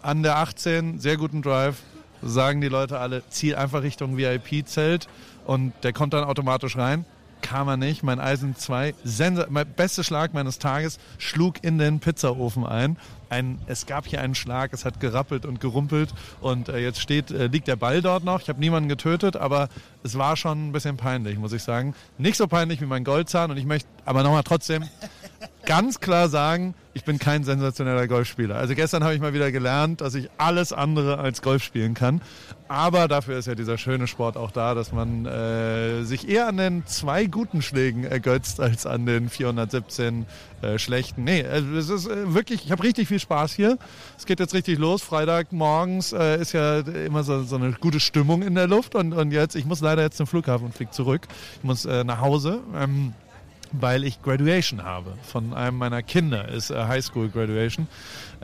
an 0.02 0.22
der 0.22 0.36
18 0.36 0.98
sehr 0.98 1.16
guten 1.16 1.40
Drive, 1.40 1.76
sagen 2.20 2.60
die 2.60 2.68
Leute 2.68 2.98
alle, 2.98 3.22
zieh 3.30 3.54
einfach 3.54 3.82
Richtung 3.82 4.18
VIP-Zelt 4.18 5.08
und 5.46 5.72
der 5.82 5.94
kommt 5.94 6.12
dann 6.12 6.24
automatisch 6.24 6.76
rein 6.76 7.06
kam 7.52 7.68
er 7.68 7.76
nicht. 7.76 8.02
Mein 8.02 8.18
Eisen 8.18 8.56
2, 8.56 8.94
mein 9.50 9.66
bester 9.76 10.02
Schlag 10.02 10.32
meines 10.32 10.58
Tages, 10.58 10.98
schlug 11.18 11.62
in 11.62 11.76
den 11.76 12.00
Pizzaofen 12.00 12.64
ein. 12.64 12.96
Ein, 13.28 13.58
es 13.66 13.84
gab 13.84 14.06
hier 14.06 14.22
einen 14.22 14.34
Schlag, 14.34 14.72
es 14.72 14.86
hat 14.86 15.00
gerappelt 15.00 15.44
und 15.44 15.60
gerumpelt 15.60 16.14
und 16.40 16.70
äh, 16.70 16.78
jetzt 16.78 17.00
steht, 17.00 17.30
äh, 17.30 17.48
liegt 17.48 17.68
der 17.68 17.76
Ball 17.76 18.00
dort 18.00 18.24
noch. 18.24 18.40
Ich 18.40 18.48
habe 18.48 18.58
niemanden 18.58 18.88
getötet, 18.88 19.36
aber 19.36 19.68
es 20.02 20.16
war 20.16 20.36
schon 20.36 20.68
ein 20.68 20.72
bisschen 20.72 20.96
peinlich, 20.96 21.36
muss 21.36 21.52
ich 21.52 21.62
sagen. 21.62 21.94
Nicht 22.16 22.38
so 22.38 22.46
peinlich 22.46 22.80
wie 22.80 22.86
mein 22.86 23.04
Goldzahn 23.04 23.50
und 23.50 23.58
ich 23.58 23.66
möchte 23.66 23.88
aber 24.06 24.22
nochmal 24.22 24.44
trotzdem 24.44 24.84
ganz 25.64 26.00
klar 26.00 26.28
sagen, 26.28 26.74
ich 26.94 27.04
bin 27.04 27.18
kein 27.18 27.44
sensationeller 27.44 28.06
Golfspieler. 28.06 28.56
Also 28.56 28.74
gestern 28.74 29.02
habe 29.02 29.14
ich 29.14 29.20
mal 29.20 29.32
wieder 29.32 29.50
gelernt, 29.50 30.00
dass 30.00 30.14
ich 30.14 30.28
alles 30.36 30.72
andere 30.72 31.18
als 31.18 31.40
Golf 31.40 31.62
spielen 31.62 31.94
kann. 31.94 32.20
Aber 32.68 33.08
dafür 33.08 33.38
ist 33.38 33.46
ja 33.46 33.54
dieser 33.54 33.78
schöne 33.78 34.06
Sport 34.06 34.36
auch 34.36 34.50
da, 34.50 34.74
dass 34.74 34.92
man 34.92 35.26
äh, 35.26 36.04
sich 36.04 36.28
eher 36.28 36.48
an 36.48 36.56
den 36.56 36.86
zwei 36.86 37.26
guten 37.26 37.62
Schlägen 37.62 38.04
ergötzt 38.04 38.60
als 38.60 38.86
an 38.86 39.06
den 39.06 39.28
417 39.28 40.26
äh, 40.62 40.78
schlechten. 40.78 41.24
Nee, 41.24 41.44
also 41.44 41.74
es 41.74 41.88
ist 41.88 42.06
äh, 42.06 42.34
wirklich, 42.34 42.64
ich 42.64 42.72
habe 42.72 42.82
richtig 42.82 43.08
viel 43.08 43.20
Spaß 43.20 43.52
hier. 43.52 43.78
Es 44.18 44.26
geht 44.26 44.40
jetzt 44.40 44.54
richtig 44.54 44.78
los. 44.78 45.02
Freitag 45.02 45.52
morgens 45.52 46.12
äh, 46.12 46.40
ist 46.40 46.52
ja 46.52 46.80
immer 46.80 47.24
so, 47.24 47.42
so, 47.42 47.56
eine 47.56 47.72
gute 47.72 48.00
Stimmung 48.00 48.42
in 48.42 48.54
der 48.54 48.66
Luft 48.66 48.94
und, 48.94 49.12
und 49.12 49.32
jetzt, 49.32 49.54
ich 49.54 49.64
muss 49.64 49.80
leider 49.80 50.02
jetzt 50.02 50.16
zum 50.16 50.26
Flughafen 50.26 50.66
und 50.66 50.74
fliege 50.74 50.90
zurück. 50.90 51.22
Ich 51.58 51.64
muss 51.64 51.84
äh, 51.84 52.04
nach 52.04 52.20
Hause. 52.20 52.60
Ähm, 52.74 53.12
weil 53.72 54.04
ich 54.04 54.22
Graduation 54.22 54.84
habe 54.84 55.14
von 55.22 55.54
einem 55.54 55.78
meiner 55.78 56.02
Kinder, 56.02 56.48
ist 56.48 56.70
äh, 56.70 56.84
Highschool 56.84 57.28
Graduation, 57.28 57.88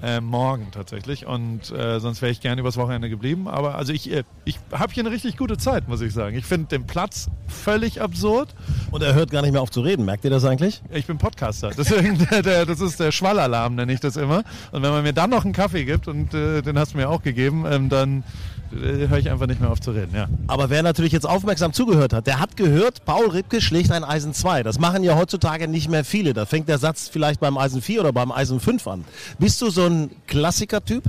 äh, 0.02 0.20
morgen 0.20 0.68
tatsächlich 0.70 1.26
und 1.26 1.70
äh, 1.70 2.00
sonst 2.00 2.22
wäre 2.22 2.32
ich 2.32 2.40
gerne 2.40 2.60
übers 2.60 2.76
Wochenende 2.76 3.08
geblieben, 3.08 3.48
aber 3.48 3.74
also 3.74 3.92
ich, 3.92 4.10
äh, 4.10 4.24
ich 4.44 4.58
habe 4.72 4.92
hier 4.92 5.04
eine 5.04 5.12
richtig 5.12 5.36
gute 5.36 5.56
Zeit, 5.58 5.88
muss 5.88 6.00
ich 6.00 6.12
sagen. 6.12 6.36
Ich 6.36 6.44
finde 6.44 6.68
den 6.68 6.86
Platz 6.86 7.28
völlig 7.46 8.00
absurd. 8.00 8.54
Und 8.90 9.02
er 9.02 9.14
hört 9.14 9.30
gar 9.30 9.42
nicht 9.42 9.52
mehr 9.52 9.60
auf 9.60 9.70
zu 9.70 9.80
reden, 9.80 10.04
merkt 10.04 10.24
ihr 10.24 10.30
das 10.30 10.44
eigentlich? 10.44 10.82
Ich 10.92 11.06
bin 11.06 11.18
Podcaster, 11.18 11.70
deswegen, 11.76 12.18
der, 12.30 12.42
der, 12.42 12.66
das 12.66 12.80
ist 12.80 13.00
der 13.00 13.12
Schwallalarm, 13.12 13.74
nenne 13.74 13.92
ich 13.92 14.00
das 14.00 14.16
immer 14.16 14.44
und 14.72 14.82
wenn 14.82 14.90
man 14.90 15.02
mir 15.02 15.12
dann 15.12 15.30
noch 15.30 15.44
einen 15.44 15.52
Kaffee 15.52 15.84
gibt 15.84 16.08
und 16.08 16.32
äh, 16.34 16.62
den 16.62 16.78
hast 16.78 16.94
du 16.94 16.98
mir 16.98 17.08
auch 17.08 17.22
gegeben, 17.22 17.64
ähm, 17.68 17.88
dann 17.88 18.24
höre 18.70 19.18
ich 19.18 19.30
einfach 19.30 19.46
nicht 19.46 19.60
mehr 19.60 19.70
auf 19.70 19.80
zu 19.80 19.92
reden, 19.92 20.14
ja. 20.14 20.28
Aber 20.46 20.70
wer 20.70 20.82
natürlich 20.82 21.12
jetzt 21.12 21.26
aufmerksam 21.26 21.72
zugehört 21.72 22.12
hat, 22.12 22.26
der 22.26 22.40
hat 22.40 22.56
gehört, 22.56 23.04
Paul 23.04 23.30
Ripke 23.30 23.60
schlägt 23.60 23.90
ein 23.90 24.04
Eisen 24.04 24.34
2. 24.34 24.62
Das 24.62 24.78
machen 24.78 25.02
ja 25.02 25.16
heutzutage 25.16 25.68
nicht 25.68 25.88
mehr 25.88 26.04
viele. 26.04 26.34
Da 26.34 26.46
fängt 26.46 26.68
der 26.68 26.78
Satz 26.78 27.08
vielleicht 27.08 27.40
beim 27.40 27.56
Eisen 27.56 27.82
4 27.82 28.00
oder 28.00 28.12
beim 28.12 28.32
Eisen 28.32 28.60
5 28.60 28.86
an. 28.86 29.04
Bist 29.38 29.60
du 29.62 29.70
so 29.70 29.86
ein 29.86 30.10
Klassiker-Typ? 30.26 31.04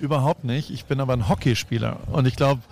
Überhaupt 0.00 0.44
nicht. 0.44 0.70
Ich 0.70 0.86
bin 0.86 1.00
aber 1.00 1.12
ein 1.12 1.28
Hockeyspieler. 1.28 1.98
Und 2.10 2.26
ich 2.26 2.36
glaube, 2.36 2.62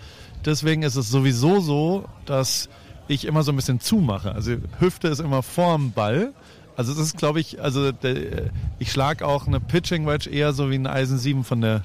deswegen 0.45 0.83
ist 0.83 0.97
es 0.97 1.11
sowieso 1.11 1.61
so, 1.61 2.05
dass 2.25 2.69
ich 3.09 3.25
immer 3.27 3.43
so 3.43 3.53
ein 3.53 3.57
bisschen 3.57 3.81
zumache. 3.81 4.33
Also 4.33 4.57
Hüfte 4.79 5.09
ist 5.09 5.21
immer 5.21 5.43
vorm 5.43 5.93
Ball. 5.93 6.33
Also 6.77 6.93
es 6.93 6.99
ist, 6.99 7.19
glaube 7.19 7.41
ich, 7.41 7.61
also 7.61 7.93
der, 7.93 8.51
ich 8.79 8.91
schlage 8.91 9.27
auch 9.27 9.47
eine 9.47 9.61
Pitching 9.61 10.07
Wedge 10.07 10.31
eher 10.31 10.53
so 10.53 10.71
wie 10.71 10.77
ein 10.77 10.87
Eisen 10.87 11.19
7 11.19 11.45
von 11.45 11.61
der 11.61 11.83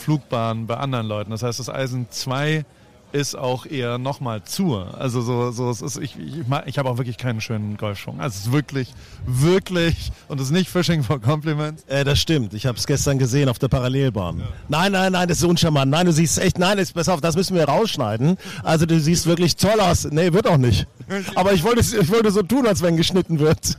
Flugbahn 0.00 0.66
bei 0.66 0.76
anderen 0.76 1.06
Leuten. 1.06 1.30
Das 1.30 1.42
heißt, 1.42 1.60
das 1.60 1.68
Eisen 1.68 2.06
2 2.10 2.64
ist 3.12 3.36
auch 3.36 3.66
eher 3.66 3.98
nochmal 3.98 4.44
zu. 4.44 4.76
Also 4.76 5.20
so, 5.20 5.50
so 5.50 5.70
es 5.70 5.82
ist, 5.82 5.96
ich, 5.96 6.16
ich, 6.18 6.44
ich 6.66 6.78
habe 6.78 6.88
auch 6.88 6.98
wirklich 6.98 7.16
keinen 7.16 7.40
schönen 7.40 7.76
Golfschwung. 7.76 8.20
Also 8.20 8.36
es 8.36 8.46
ist 8.46 8.52
wirklich, 8.52 8.92
wirklich, 9.26 10.12
und 10.28 10.40
es 10.40 10.46
ist 10.46 10.52
nicht 10.52 10.70
Fishing 10.70 11.02
for 11.02 11.20
Compliments. 11.20 11.84
Äh, 11.84 12.04
das 12.04 12.20
stimmt. 12.20 12.54
Ich 12.54 12.66
habe 12.66 12.78
es 12.78 12.86
gestern 12.86 13.18
gesehen 13.18 13.48
auf 13.48 13.58
der 13.58 13.68
Parallelbahn. 13.68 14.38
Ja. 14.38 14.44
Nein, 14.68 14.92
nein, 14.92 15.12
nein, 15.12 15.28
das 15.28 15.38
ist 15.38 15.44
uncharmant. 15.44 15.90
Nein, 15.90 16.06
du 16.06 16.12
siehst 16.12 16.38
echt, 16.38 16.58
nein, 16.58 16.78
ist, 16.78 16.94
pass 16.94 17.08
auf, 17.08 17.20
das 17.20 17.36
müssen 17.36 17.56
wir 17.56 17.64
rausschneiden. 17.64 18.36
Also 18.62 18.86
du 18.86 18.98
siehst 19.00 19.26
wirklich 19.26 19.56
toll 19.56 19.80
aus. 19.80 20.04
Nee, 20.04 20.32
wird 20.32 20.46
auch 20.46 20.58
nicht. 20.58 20.86
Aber 21.34 21.52
ich 21.52 21.64
wollte, 21.64 21.80
ich 21.80 22.10
wollte 22.10 22.30
so 22.30 22.42
tun, 22.42 22.66
als 22.66 22.82
wenn 22.82 22.96
geschnitten 22.96 23.38
wird. 23.38 23.78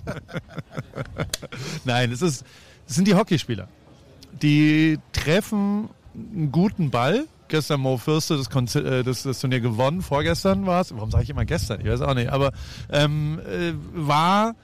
nein, 1.86 2.12
es 2.12 2.22
ist, 2.22 2.44
es 2.88 2.96
sind 2.96 3.08
die 3.08 3.16
Hockeyspieler. 3.16 3.68
Die 4.42 4.98
treffen 5.14 5.90
einen 6.14 6.52
guten 6.52 6.92
Ball. 6.92 7.26
Gestern 7.48 7.82
Mo 7.82 7.98
Fürste 7.98 8.38
das, 8.38 8.50
Konzer 8.50 8.86
äh, 8.86 9.04
das, 9.04 9.24
das 9.24 9.42
Turnier 9.42 9.60
gewonnen, 9.60 10.02
vorgestern 10.02 10.66
war 10.66 10.82
es. 10.82 10.96
Warum 10.96 11.12
sage 11.12 11.24
ich 11.24 11.30
immer 11.30 11.44
gestern? 11.44 11.82
Ich 11.82 11.88
weiß 11.88 12.02
auch 12.02 12.14
nicht. 12.14 12.30
Aber 12.30 12.52
ähm, 12.90 13.40
äh, 13.40 13.74
war 13.94 14.56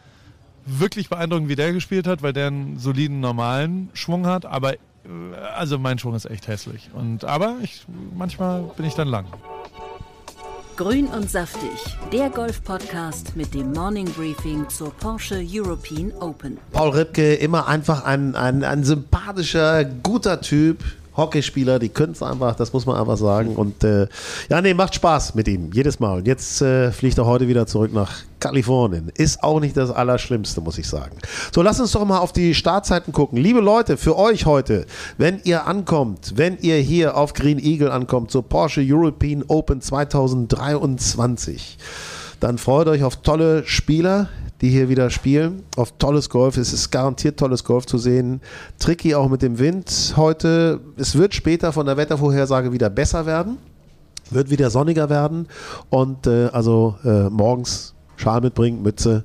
wirklich 0.66 1.10
beeindruckend, 1.10 1.50
wie 1.50 1.56
der 1.56 1.74
gespielt 1.74 2.08
hat, 2.08 2.22
weil 2.22 2.34
der 2.34 2.48
einen 2.48 2.80
soliden, 2.80 3.20
normalen 3.20 3.90
Schwung 3.94 4.26
hat. 4.26 4.46
Aber 4.46 4.74
äh, 4.74 4.78
also 5.56 5.80
mein 5.80 6.00
Schwung 6.00 6.16
ist 6.16 6.26
echt 6.26 6.48
hässlich. 6.48 6.90
Und, 6.94 7.26
aber 7.26 7.58
ich, 7.62 7.86
manchmal 8.16 8.64
bin 8.78 8.86
ich 8.86 8.94
dann 8.94 9.08
lang. 9.08 9.26
Grün 10.78 11.08
und 11.08 11.28
saftig, 11.28 11.98
der 12.14 12.30
Golf-Podcast 12.30 13.36
mit 13.36 13.56
dem 13.56 13.72
Morning 13.74 14.06
Briefing 14.12 14.70
zur 14.70 14.94
Porsche 14.94 15.44
European 15.44 16.12
Open. 16.20 16.60
Paul 16.72 16.92
Ripke, 16.92 17.34
immer 17.34 17.68
einfach 17.68 18.04
ein, 18.04 18.36
ein, 18.36 18.64
ein 18.64 18.84
sympathischer, 18.84 19.84
guter 19.84 20.40
Typ 20.40 20.84
Hockeyspieler, 21.18 21.80
die 21.80 21.90
können 21.90 22.14
es 22.14 22.24
einfach, 22.24 22.56
das 22.56 22.72
muss 22.74 22.86
man 22.86 22.96
einfach 22.96 23.18
sagen. 23.18 23.56
Und 23.56 23.84
äh, 23.84 24.08
ja, 24.50 24.62
nee, 24.62 24.74
macht 24.74 24.96
Spaß 24.96 25.36
mit 25.36 25.48
ihm, 25.48 25.72
jedes 25.74 26.00
Mal. 26.00 26.20
Und 26.20 26.28
jetzt 26.28 26.62
äh, 26.62 26.92
fliegt 26.92 27.18
er 27.18 27.26
heute 27.26 27.48
wieder 27.48 27.66
zurück 27.68 27.92
nach 27.94 28.12
Kalifornien. 28.40 29.12
Ist 29.16 29.44
auch 29.44 29.60
nicht 29.60 29.76
das 29.76 29.90
Allerschlimmste, 29.90 30.62
muss 30.62 30.78
ich 30.78 30.88
sagen. 30.88 31.18
So, 31.54 31.62
lass 31.62 31.80
uns 31.80 31.92
doch 31.92 32.06
mal 32.06 32.20
auf 32.20 32.34
die 32.34 32.54
Startzeiten 32.54 33.12
gucken. 33.12 33.38
Liebe 33.38 33.60
Leute, 33.60 33.98
für 33.98 34.18
euch 34.18 34.46
heute, 34.46 34.86
wenn 35.18 35.42
ihr 35.44 35.66
ankommt, 35.66 36.34
wenn 36.36 36.58
ihr 36.60 36.78
hier 36.78 37.18
auf 37.18 37.34
Green 37.34 37.60
Eagle 37.60 37.92
ankommt, 37.92 38.32
zur 38.32 38.44
Porsche 38.48 38.82
European 38.86 39.44
Open 39.48 39.82
2023, 39.82 41.78
dann 42.40 42.60
freut 42.60 42.88
euch 42.88 43.04
auf 43.04 43.18
tolle 43.18 43.66
Spieler, 43.66 44.30
die 44.62 44.70
hier 44.70 44.90
wieder 44.90 45.10
spielen. 45.10 45.64
Auf 45.76 45.94
tolles 45.98 46.30
Golf. 46.30 46.58
Es 46.58 46.74
ist 46.74 46.92
garantiert 46.92 47.38
tolles 47.38 47.64
Golf 47.64 47.86
zu 47.86 47.98
sehen. 47.98 48.42
Tricky 48.80 49.16
auch 49.16 49.30
mit 49.30 49.42
dem 49.42 49.60
Wind 49.60 50.14
heute. 50.16 50.82
Es 50.98 51.18
wird 51.18 51.34
später 51.34 51.72
von 51.72 51.86
der 51.86 51.98
Wettervorhersage 51.98 52.72
wieder 52.72 52.90
besser 52.90 53.26
werden. 53.26 53.58
Wird 54.30 54.50
wieder 54.50 54.70
sonniger 54.70 55.10
werden 55.10 55.48
und 55.90 56.28
äh, 56.28 56.48
also 56.48 56.96
äh, 57.06 57.30
morgens 57.30 57.94
Schal 58.18 58.42
mitbringen, 58.42 58.82
Mütze. 58.82 59.24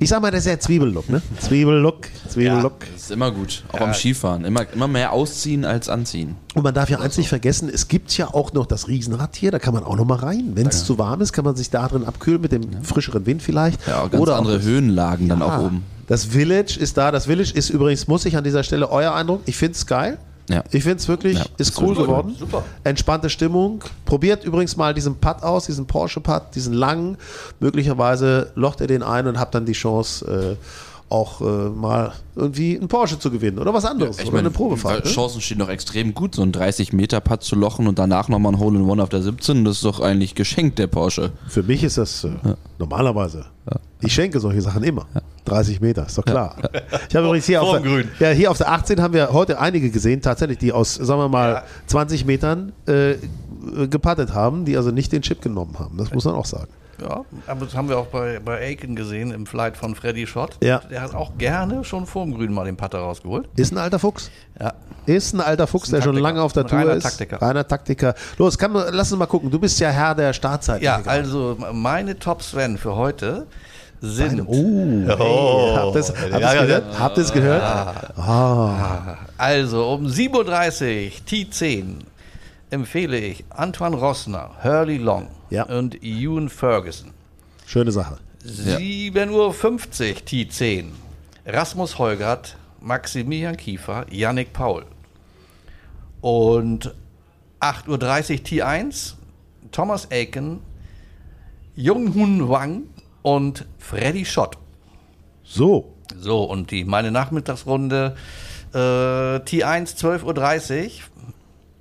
Ich 0.00 0.08
sag 0.08 0.20
mal, 0.20 0.30
das 0.30 0.40
ist 0.40 0.46
ja 0.46 0.58
Zwiebellook, 0.58 1.08
ne? 1.08 1.22
Zwiebellook, 1.40 2.08
Zwiebellook. 2.28 2.84
Ja, 2.84 2.88
das 2.92 3.02
ist 3.04 3.10
immer 3.10 3.30
gut. 3.30 3.64
Auch 3.72 3.80
ja. 3.80 3.86
am 3.86 3.94
Skifahren. 3.94 4.44
Immer, 4.44 4.66
immer 4.72 4.88
mehr 4.88 5.12
ausziehen 5.12 5.64
als 5.64 5.88
anziehen. 5.88 6.36
Und 6.54 6.62
man 6.62 6.74
darf 6.74 6.90
ja 6.90 7.00
eins 7.00 7.16
nicht 7.16 7.28
vergessen, 7.28 7.70
es 7.72 7.88
gibt 7.88 8.16
ja 8.16 8.32
auch 8.32 8.52
noch 8.52 8.66
das 8.66 8.88
Riesenrad 8.88 9.36
hier, 9.36 9.50
da 9.50 9.58
kann 9.58 9.74
man 9.74 9.84
auch 9.84 9.96
noch 9.96 10.04
mal 10.04 10.18
rein. 10.18 10.52
Wenn 10.54 10.66
es 10.66 10.80
ja. 10.80 10.86
zu 10.86 10.98
warm 10.98 11.20
ist, 11.20 11.32
kann 11.32 11.44
man 11.44 11.56
sich 11.56 11.70
da 11.70 11.88
drin 11.88 12.04
abkühlen 12.04 12.40
mit 12.40 12.52
dem 12.52 12.82
frischeren 12.82 13.24
Wind 13.26 13.42
vielleicht. 13.42 13.86
Ja, 13.86 14.06
ganz 14.06 14.22
Oder 14.22 14.36
andere 14.36 14.62
Höhenlagen 14.62 15.28
dann 15.28 15.42
auch 15.42 15.58
oben. 15.64 15.84
Das 16.06 16.24
Village 16.26 16.76
ist 16.78 16.96
da. 16.96 17.10
Das 17.10 17.26
Village 17.26 17.52
ist 17.54 17.70
übrigens, 17.70 18.06
muss 18.08 18.24
ich 18.26 18.36
an 18.36 18.44
dieser 18.44 18.64
Stelle 18.64 18.90
euer 18.90 19.14
Eindruck, 19.14 19.42
ich 19.46 19.56
finde 19.56 19.76
es 19.76 19.86
geil. 19.86 20.18
Ja. 20.48 20.64
Ich 20.70 20.82
finde 20.82 20.98
es 20.98 21.08
wirklich, 21.08 21.38
ja, 21.38 21.44
ist 21.56 21.80
cool 21.80 21.94
geworden. 21.94 22.34
Super. 22.38 22.64
Entspannte 22.84 23.30
Stimmung. 23.30 23.82
Probiert 24.04 24.44
übrigens 24.44 24.76
mal 24.76 24.92
diesen 24.92 25.16
Putt 25.16 25.42
aus, 25.42 25.66
diesen 25.66 25.86
Porsche-Putt, 25.86 26.54
diesen 26.54 26.74
langen. 26.74 27.16
Möglicherweise 27.60 28.52
locht 28.54 28.80
ihr 28.80 28.86
den 28.86 29.02
ein 29.02 29.26
und 29.26 29.38
habt 29.38 29.54
dann 29.54 29.66
die 29.66 29.72
Chance, 29.72 30.58
äh, 30.58 30.64
auch 31.12 31.42
äh, 31.42 31.68
mal 31.68 32.12
irgendwie 32.34 32.78
einen 32.78 32.88
Porsche 32.88 33.18
zu 33.18 33.30
gewinnen 33.30 33.58
oder 33.58 33.74
was 33.74 33.84
anderes 33.84 34.16
ja, 34.16 34.22
oder 34.22 34.32
meine, 34.32 34.48
eine 34.48 34.50
Probefahrt. 34.50 35.04
Ne? 35.04 35.10
Chancen 35.10 35.42
stehen 35.42 35.58
doch 35.58 35.68
extrem 35.68 36.14
gut, 36.14 36.34
so 36.34 36.42
einen 36.42 36.52
30-Meter-Putt 36.52 37.42
zu 37.42 37.54
lochen 37.54 37.86
und 37.86 37.98
danach 37.98 38.28
nochmal 38.28 38.54
ein 38.54 38.58
Hole-in-One 38.58 39.02
auf 39.02 39.10
der 39.10 39.20
17. 39.20 39.66
Das 39.66 39.76
ist 39.76 39.84
doch 39.84 40.00
eigentlich 40.00 40.34
geschenkt, 40.34 40.78
der 40.78 40.86
Porsche. 40.86 41.32
Für 41.48 41.62
mich 41.62 41.84
ist 41.84 41.98
das 41.98 42.24
äh, 42.24 42.30
ja. 42.42 42.56
normalerweise. 42.78 43.44
Ja. 43.70 43.76
Ich 44.00 44.14
schenke 44.14 44.40
solche 44.40 44.62
Sachen 44.62 44.82
immer. 44.82 45.06
30 45.44 45.80
Meter, 45.80 46.06
ist 46.06 46.16
doch 46.16 46.24
klar. 46.24 46.56
Ich 47.08 47.16
habe 47.16 47.26
übrigens 47.26 47.46
hier 47.46 47.62
auf, 47.62 47.80
der, 47.82 48.04
ja, 48.18 48.30
hier 48.34 48.50
auf 48.50 48.58
der 48.58 48.70
18 48.70 49.00
haben 49.00 49.14
wir 49.14 49.32
heute 49.32 49.58
einige 49.60 49.90
gesehen, 49.90 50.22
tatsächlich, 50.22 50.58
die 50.58 50.72
aus, 50.72 50.94
sagen 50.94 51.20
wir 51.20 51.28
mal, 51.28 51.64
20 51.86 52.24
Metern 52.24 52.72
äh, 52.86 53.14
gepattet 53.88 54.34
haben, 54.34 54.64
die 54.64 54.76
also 54.76 54.90
nicht 54.90 55.12
den 55.12 55.22
Chip 55.22 55.42
genommen 55.42 55.78
haben. 55.78 55.96
Das 55.98 56.12
muss 56.12 56.24
man 56.24 56.34
auch 56.34 56.46
sagen. 56.46 56.68
Ja, 57.00 57.24
aber 57.46 57.64
das 57.64 57.74
haben 57.74 57.88
wir 57.88 57.98
auch 57.98 58.06
bei, 58.06 58.38
bei 58.44 58.60
Aiken 58.60 58.94
gesehen 58.94 59.32
im 59.32 59.46
Flight 59.46 59.76
von 59.76 59.94
Freddy 59.94 60.26
Schott. 60.26 60.56
Ja. 60.62 60.78
Der 60.90 61.02
hat 61.02 61.14
auch 61.14 61.36
gerne 61.38 61.84
schon 61.84 62.06
vor 62.06 62.24
dem 62.24 62.34
Grün 62.34 62.52
mal 62.52 62.64
den 62.64 62.76
Putter 62.76 62.98
rausgeholt. 62.98 63.48
Ist 63.56 63.72
ein 63.72 63.78
alter 63.78 63.98
Fuchs. 63.98 64.30
Ja. 64.60 64.74
Ist 65.06 65.34
ein 65.34 65.40
alter 65.40 65.66
Fuchs, 65.66 65.88
ein 65.88 65.92
der 65.92 66.00
Taktiker. 66.00 66.14
schon 66.14 66.22
lange 66.22 66.42
auf 66.42 66.52
der 66.52 66.66
Tour 66.66 66.78
reiner 66.78 66.94
ist. 66.94 67.02
Taktiker. 67.02 67.42
Reiner 67.42 67.66
Taktiker. 67.66 68.14
Los, 68.38 68.56
kann, 68.56 68.72
lass 68.72 69.10
uns 69.10 69.18
mal 69.18 69.26
gucken. 69.26 69.50
Du 69.50 69.58
bist 69.58 69.80
ja 69.80 69.88
Herr 69.88 70.14
der 70.14 70.32
Startzeit. 70.32 70.82
Ja, 70.82 71.00
also 71.04 71.56
meine 71.72 72.18
Top 72.18 72.42
Sven 72.42 72.78
für 72.78 72.94
heute 72.94 73.46
sind. 74.02 74.42
Oh, 74.46 75.06
oh. 75.18 75.76
habt 75.76 75.94
ihr 75.94 76.00
es 76.00 76.12
gehört? 76.12 76.98
Habt 76.98 77.18
ihr 77.18 77.24
gehört? 77.24 77.62
Ja. 77.62 78.12
Ah. 78.16 79.18
Also 79.38 79.88
um 79.88 80.06
7.30 80.06 80.34
Uhr 80.34 80.46
T10 81.26 81.98
empfehle 82.70 83.18
ich 83.18 83.44
Antoine 83.50 83.96
Rossner, 83.96 84.50
Hurley 84.62 84.98
Long 84.98 85.28
ja. 85.50 85.64
und 85.64 86.02
Ewan 86.02 86.48
Ferguson. 86.48 87.12
Schöne 87.64 87.92
Sache. 87.92 88.18
7.50 88.44 89.30
Uhr 89.30 89.52
T10. 89.54 90.84
Rasmus 91.46 91.98
Holgert, 91.98 92.56
Maximilian 92.80 93.56
Kiefer, 93.56 94.06
Yannick 94.10 94.52
Paul. 94.52 94.84
Und 96.20 96.92
8.30 97.60 97.88
Uhr 97.88 97.98
T1, 97.98 99.14
Thomas 99.70 100.10
Aiken, 100.10 100.60
Jung 101.74 102.14
Hun 102.14 102.48
Wang 102.48 102.84
und 103.22 103.66
Freddy 103.78 104.24
Schott. 104.24 104.58
So. 105.44 105.92
So, 106.18 106.44
und 106.44 106.70
die 106.70 106.84
meine 106.84 107.10
Nachmittagsrunde 107.10 108.16
äh, 108.72 108.76
T1 108.76 109.96
12.30 109.96 110.84
Uhr 110.84 110.90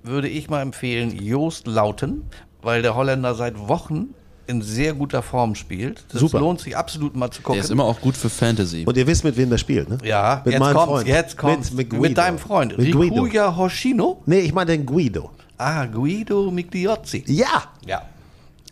würde 0.04 0.28
ich 0.30 0.50
mal 0.50 0.62
empfehlen, 0.62 1.12
Joost 1.12 1.68
Lauten, 1.68 2.24
weil 2.62 2.82
der 2.82 2.96
Holländer 2.96 3.36
seit 3.36 3.58
Wochen 3.68 4.14
in 4.48 4.62
sehr 4.62 4.94
guter 4.94 5.22
Form 5.22 5.56
spielt. 5.56 6.06
Das 6.12 6.20
Super. 6.20 6.40
lohnt 6.40 6.60
sich 6.60 6.76
absolut 6.76 7.16
mal 7.16 7.32
zu 7.32 7.42
gucken. 7.42 7.58
Der 7.58 7.64
ist 7.64 7.70
immer 7.70 7.86
auch 7.86 8.02
gut 8.02 8.18
für 8.18 8.30
Fantasy. 8.30 8.84
Und 8.86 8.98
ihr 8.98 9.08
wisst, 9.08 9.24
mit 9.24 9.38
wem 9.38 9.50
der 9.50 9.58
spielt, 9.58 9.90
ne? 9.90 9.98
Ja, 10.04 10.42
mit 10.44 10.54
jetzt 10.54 10.60
meinem 10.60 10.76
kommt's, 10.76 10.92
Freund. 10.92 11.08
jetzt 11.08 11.38
kommt's. 11.38 11.72
Mit, 11.72 11.92
mit, 11.94 12.02
mit 12.02 12.18
deinem 12.18 12.38
Freund. 12.38 12.78
Mit 12.78 12.96
Rikuya 12.96 13.56
Hoshino? 13.56 14.22
Nee, 14.26 14.40
ich 14.40 14.54
meine 14.54 14.72
den 14.72 14.86
Guido. 14.86 15.32
Ah, 15.58 15.86
Guido 15.86 16.52
Migliozzi. 16.52 17.24
Ja! 17.28 17.64
Ja. 17.86 18.02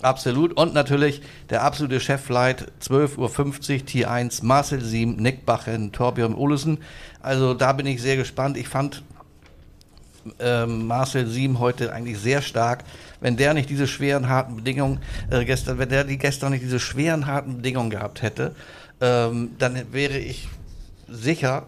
Absolut. 0.01 0.53
Und 0.53 0.73
natürlich 0.73 1.21
der 1.49 1.63
absolute 1.63 1.99
Cheflight, 1.99 2.71
12.50 2.81 3.17
Uhr 3.17 3.27
T1, 3.27 4.45
Marcel 4.45 4.81
Siem, 4.81 5.17
Nick 5.17 5.45
Bachen, 5.45 5.91
Torbjörn 5.91 6.35
Olesen. 6.35 6.77
Also 7.21 7.53
da 7.53 7.73
bin 7.73 7.85
ich 7.85 8.01
sehr 8.01 8.15
gespannt. 8.15 8.55
Ich 8.55 8.69
fand 8.69 9.03
ähm, 10.39 10.87
Marcel 10.87 11.27
Siem 11.27 11.59
heute 11.59 11.91
eigentlich 11.91 12.17
sehr 12.19 12.41
stark. 12.41 12.85
Wenn 13.19 13.35
der 13.35 13.53
nicht 13.53 13.69
diese 13.69 13.87
schweren, 13.87 14.29
harten 14.29 14.55
Bedingungen 14.55 14.99
äh, 15.29 15.43
gestern, 15.43 15.79
wenn 15.79 15.89
der 15.89 16.05
die 16.05 16.17
gestern 16.17 16.51
nicht 16.51 16.63
diese 16.63 16.79
schweren, 16.79 17.25
harten 17.25 17.57
Bedingungen 17.57 17.89
gehabt 17.89 18.21
hätte, 18.21 18.55
ähm, 19.01 19.51
dann 19.59 19.91
wäre 19.91 20.17
ich 20.17 20.47
sicher, 21.09 21.63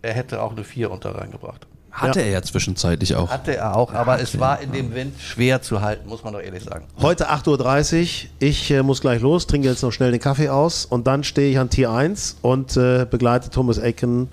er 0.00 0.14
hätte 0.14 0.42
auch 0.42 0.52
eine 0.52 0.64
4 0.64 0.90
unter 0.90 1.14
reingebracht. 1.14 1.66
Hatte 1.92 2.20
ja. 2.20 2.26
er 2.26 2.32
ja 2.32 2.42
zwischenzeitlich 2.42 3.14
auch. 3.16 3.30
Hatte 3.30 3.56
er 3.56 3.76
auch, 3.76 3.92
aber 3.92 4.16
ja, 4.16 4.22
es 4.22 4.40
war 4.40 4.60
in 4.60 4.72
dem 4.72 4.94
Wind 4.94 5.20
schwer 5.20 5.60
zu 5.60 5.82
halten, 5.82 6.08
muss 6.08 6.24
man 6.24 6.32
doch 6.32 6.40
ehrlich 6.40 6.64
sagen. 6.64 6.86
Heute 7.00 7.30
8.30 7.30 8.00
Uhr, 8.00 8.30
ich 8.38 8.70
äh, 8.70 8.82
muss 8.82 9.02
gleich 9.02 9.20
los, 9.20 9.46
trinke 9.46 9.68
jetzt 9.68 9.82
noch 9.82 9.92
schnell 9.92 10.10
den 10.10 10.20
Kaffee 10.20 10.48
aus 10.48 10.86
und 10.86 11.06
dann 11.06 11.22
stehe 11.22 11.50
ich 11.50 11.58
an 11.58 11.68
Tier 11.68 11.90
1 11.90 12.38
und 12.40 12.76
äh, 12.76 13.06
begleite 13.08 13.50
Thomas 13.50 13.78
Aiken, 13.78 14.28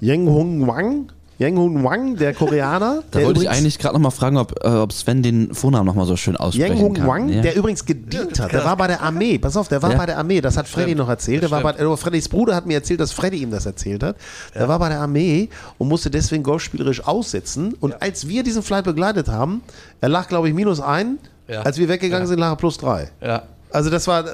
Yeng 0.00 0.26
Hung 0.26 0.66
Wang 0.66 1.06
Yang 1.38 1.56
Hun 1.56 1.84
Wang, 1.84 2.16
der 2.16 2.32
Koreaner. 2.32 3.02
da 3.10 3.18
der 3.18 3.26
wollte 3.26 3.42
ich 3.42 3.50
eigentlich 3.50 3.78
gerade 3.78 3.94
nochmal 3.94 4.12
fragen, 4.12 4.36
ob, 4.36 4.64
äh, 4.64 4.68
ob 4.68 4.92
Sven 4.92 5.22
den 5.22 5.52
Vornamen 5.52 5.86
nochmal 5.86 6.06
so 6.06 6.16
schön 6.16 6.36
aussprechen 6.36 6.76
Yang 6.76 6.82
Hun 6.82 6.94
kann. 6.94 7.06
Wang, 7.08 7.28
ja. 7.28 7.42
der 7.42 7.56
übrigens 7.56 7.84
gedient 7.84 8.38
hat. 8.38 8.52
Der 8.52 8.64
war 8.64 8.76
bei 8.76 8.86
der 8.86 9.02
Armee. 9.02 9.38
Pass 9.38 9.56
auf, 9.56 9.66
der 9.66 9.82
war 9.82 9.90
ja. 9.90 9.96
bei 9.96 10.06
der 10.06 10.18
Armee. 10.18 10.40
Das 10.40 10.56
hat 10.56 10.68
Freddy 10.68 10.94
noch 10.94 11.08
erzählt. 11.08 11.42
Der 11.42 11.50
war 11.50 11.62
bei, 11.62 11.72
äh, 11.72 11.96
Freddys 11.96 12.28
Bruder 12.28 12.54
hat 12.54 12.66
mir 12.66 12.74
erzählt, 12.74 13.00
dass 13.00 13.12
Freddy 13.12 13.38
ihm 13.38 13.50
das 13.50 13.66
erzählt 13.66 14.02
hat. 14.04 14.16
Ja. 14.54 14.60
Der 14.60 14.68
war 14.68 14.78
bei 14.78 14.88
der 14.88 15.00
Armee 15.00 15.48
und 15.78 15.88
musste 15.88 16.10
deswegen 16.10 16.44
golfspielerisch 16.44 17.04
aussetzen. 17.04 17.74
Und 17.80 18.00
als 18.00 18.28
wir 18.28 18.44
diesen 18.44 18.62
Flight 18.62 18.84
begleitet 18.84 19.28
haben, 19.28 19.62
er 20.00 20.10
lag, 20.10 20.28
glaube 20.28 20.48
ich, 20.48 20.54
minus 20.54 20.80
ein. 20.80 21.18
Als 21.48 21.78
wir 21.78 21.88
weggegangen 21.88 22.26
sind, 22.26 22.38
lag 22.38 22.52
er 22.52 22.56
plus 22.56 22.78
drei. 22.78 23.10
Ja. 23.20 23.42
Also 23.74 23.90
das 23.90 24.06
war. 24.06 24.24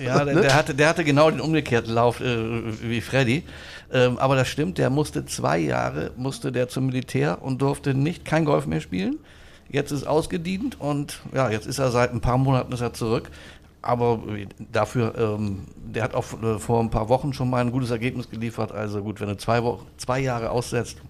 ja, 0.00 0.24
der, 0.24 0.34
der, 0.34 0.54
hatte, 0.54 0.74
der 0.74 0.88
hatte 0.88 1.02
genau 1.02 1.28
den 1.28 1.40
umgekehrten 1.40 1.92
Lauf 1.92 2.20
äh, 2.20 2.36
wie 2.80 3.00
Freddy. 3.00 3.42
Ähm, 3.92 4.18
aber 4.18 4.36
das 4.36 4.48
stimmt, 4.48 4.78
der 4.78 4.90
musste 4.90 5.24
zwei 5.26 5.58
Jahre 5.58 6.12
musste 6.16 6.52
der 6.52 6.68
zum 6.68 6.86
Militär 6.86 7.42
und 7.42 7.62
durfte 7.62 7.94
nicht 7.94 8.24
kein 8.24 8.44
Golf 8.44 8.66
mehr 8.66 8.80
spielen. 8.80 9.18
Jetzt 9.68 9.92
ist 9.92 10.06
ausgedient 10.06 10.80
und 10.80 11.20
ja, 11.34 11.50
jetzt 11.50 11.66
ist 11.66 11.78
er 11.78 11.90
seit 11.90 12.12
ein 12.12 12.20
paar 12.20 12.38
Monaten 12.38 12.72
ist 12.72 12.80
er 12.80 12.92
zurück. 12.92 13.30
Aber 13.82 14.22
dafür, 14.72 15.14
ähm, 15.18 15.66
der 15.76 16.04
hat 16.04 16.14
auch 16.14 16.24
äh, 16.42 16.58
vor 16.58 16.80
ein 16.80 16.90
paar 16.90 17.10
Wochen 17.10 17.34
schon 17.34 17.50
mal 17.50 17.60
ein 17.60 17.70
gutes 17.70 17.90
Ergebnis 17.90 18.30
geliefert. 18.30 18.72
Also 18.72 19.02
gut, 19.02 19.20
wenn 19.20 19.28
du 19.28 19.36
zwei, 19.36 19.62
Wochen, 19.62 19.86
zwei 19.98 20.20
Jahre 20.20 20.50
aussetzt, 20.50 21.02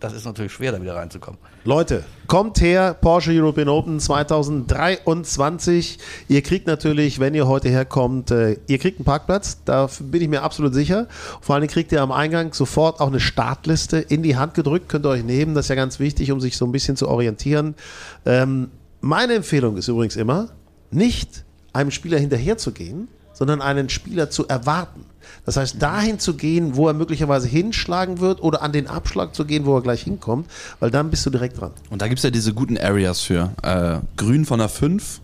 das 0.00 0.12
ist 0.12 0.24
natürlich 0.24 0.52
schwer, 0.52 0.72
da 0.72 0.80
wieder 0.80 0.96
reinzukommen. 0.96 1.38
Leute, 1.64 2.04
kommt 2.26 2.60
her, 2.60 2.94
Porsche 2.94 3.32
European 3.32 3.68
Open 3.68 3.98
2023. 3.98 5.98
Ihr 6.28 6.42
kriegt 6.42 6.66
natürlich, 6.66 7.18
wenn 7.18 7.34
ihr 7.34 7.48
heute 7.48 7.68
herkommt, 7.68 8.30
äh, 8.30 8.58
ihr 8.66 8.78
kriegt 8.78 8.98
einen 8.98 9.04
Parkplatz, 9.04 9.58
da 9.64 9.88
bin 10.00 10.22
ich 10.22 10.28
mir 10.28 10.42
absolut 10.42 10.74
sicher. 10.74 11.08
Vor 11.40 11.54
allem 11.54 11.66
kriegt 11.66 11.92
ihr 11.92 12.02
am 12.02 12.12
Eingang 12.12 12.52
sofort 12.52 13.00
auch 13.00 13.08
eine 13.08 13.20
Startliste 13.20 13.98
in 13.98 14.22
die 14.22 14.36
Hand 14.36 14.54
gedrückt, 14.54 14.88
könnt 14.88 15.06
ihr 15.06 15.10
euch 15.10 15.24
nehmen, 15.24 15.54
das 15.54 15.66
ist 15.66 15.70
ja 15.70 15.74
ganz 15.74 15.98
wichtig, 15.98 16.30
um 16.32 16.40
sich 16.40 16.56
so 16.56 16.66
ein 16.66 16.72
bisschen 16.72 16.96
zu 16.96 17.08
orientieren. 17.08 17.74
Ähm, 18.24 18.70
meine 19.00 19.34
Empfehlung 19.34 19.76
ist 19.76 19.88
übrigens 19.88 20.16
immer, 20.16 20.48
nicht 20.90 21.44
einem 21.72 21.90
Spieler 21.90 22.18
hinterherzugehen, 22.18 23.08
sondern 23.36 23.60
einen 23.60 23.88
Spieler 23.88 24.30
zu 24.30 24.48
erwarten. 24.48 25.04
Das 25.44 25.56
heißt, 25.56 25.80
dahin 25.80 26.18
zu 26.18 26.34
gehen, 26.34 26.74
wo 26.74 26.88
er 26.88 26.94
möglicherweise 26.94 27.46
hinschlagen 27.46 28.18
wird 28.18 28.42
oder 28.42 28.62
an 28.62 28.72
den 28.72 28.86
Abschlag 28.86 29.34
zu 29.34 29.44
gehen, 29.44 29.66
wo 29.66 29.76
er 29.76 29.82
gleich 29.82 30.02
hinkommt, 30.02 30.48
weil 30.80 30.90
dann 30.90 31.10
bist 31.10 31.26
du 31.26 31.30
direkt 31.30 31.60
dran. 31.60 31.72
Und 31.90 32.02
da 32.02 32.08
gibt 32.08 32.18
es 32.18 32.24
ja 32.24 32.30
diese 32.30 32.54
guten 32.54 32.78
Areas 32.78 33.20
für. 33.20 33.52
Äh, 33.62 33.98
Grün 34.16 34.44
von 34.44 34.58
der 34.58 34.68
5, 34.68 35.20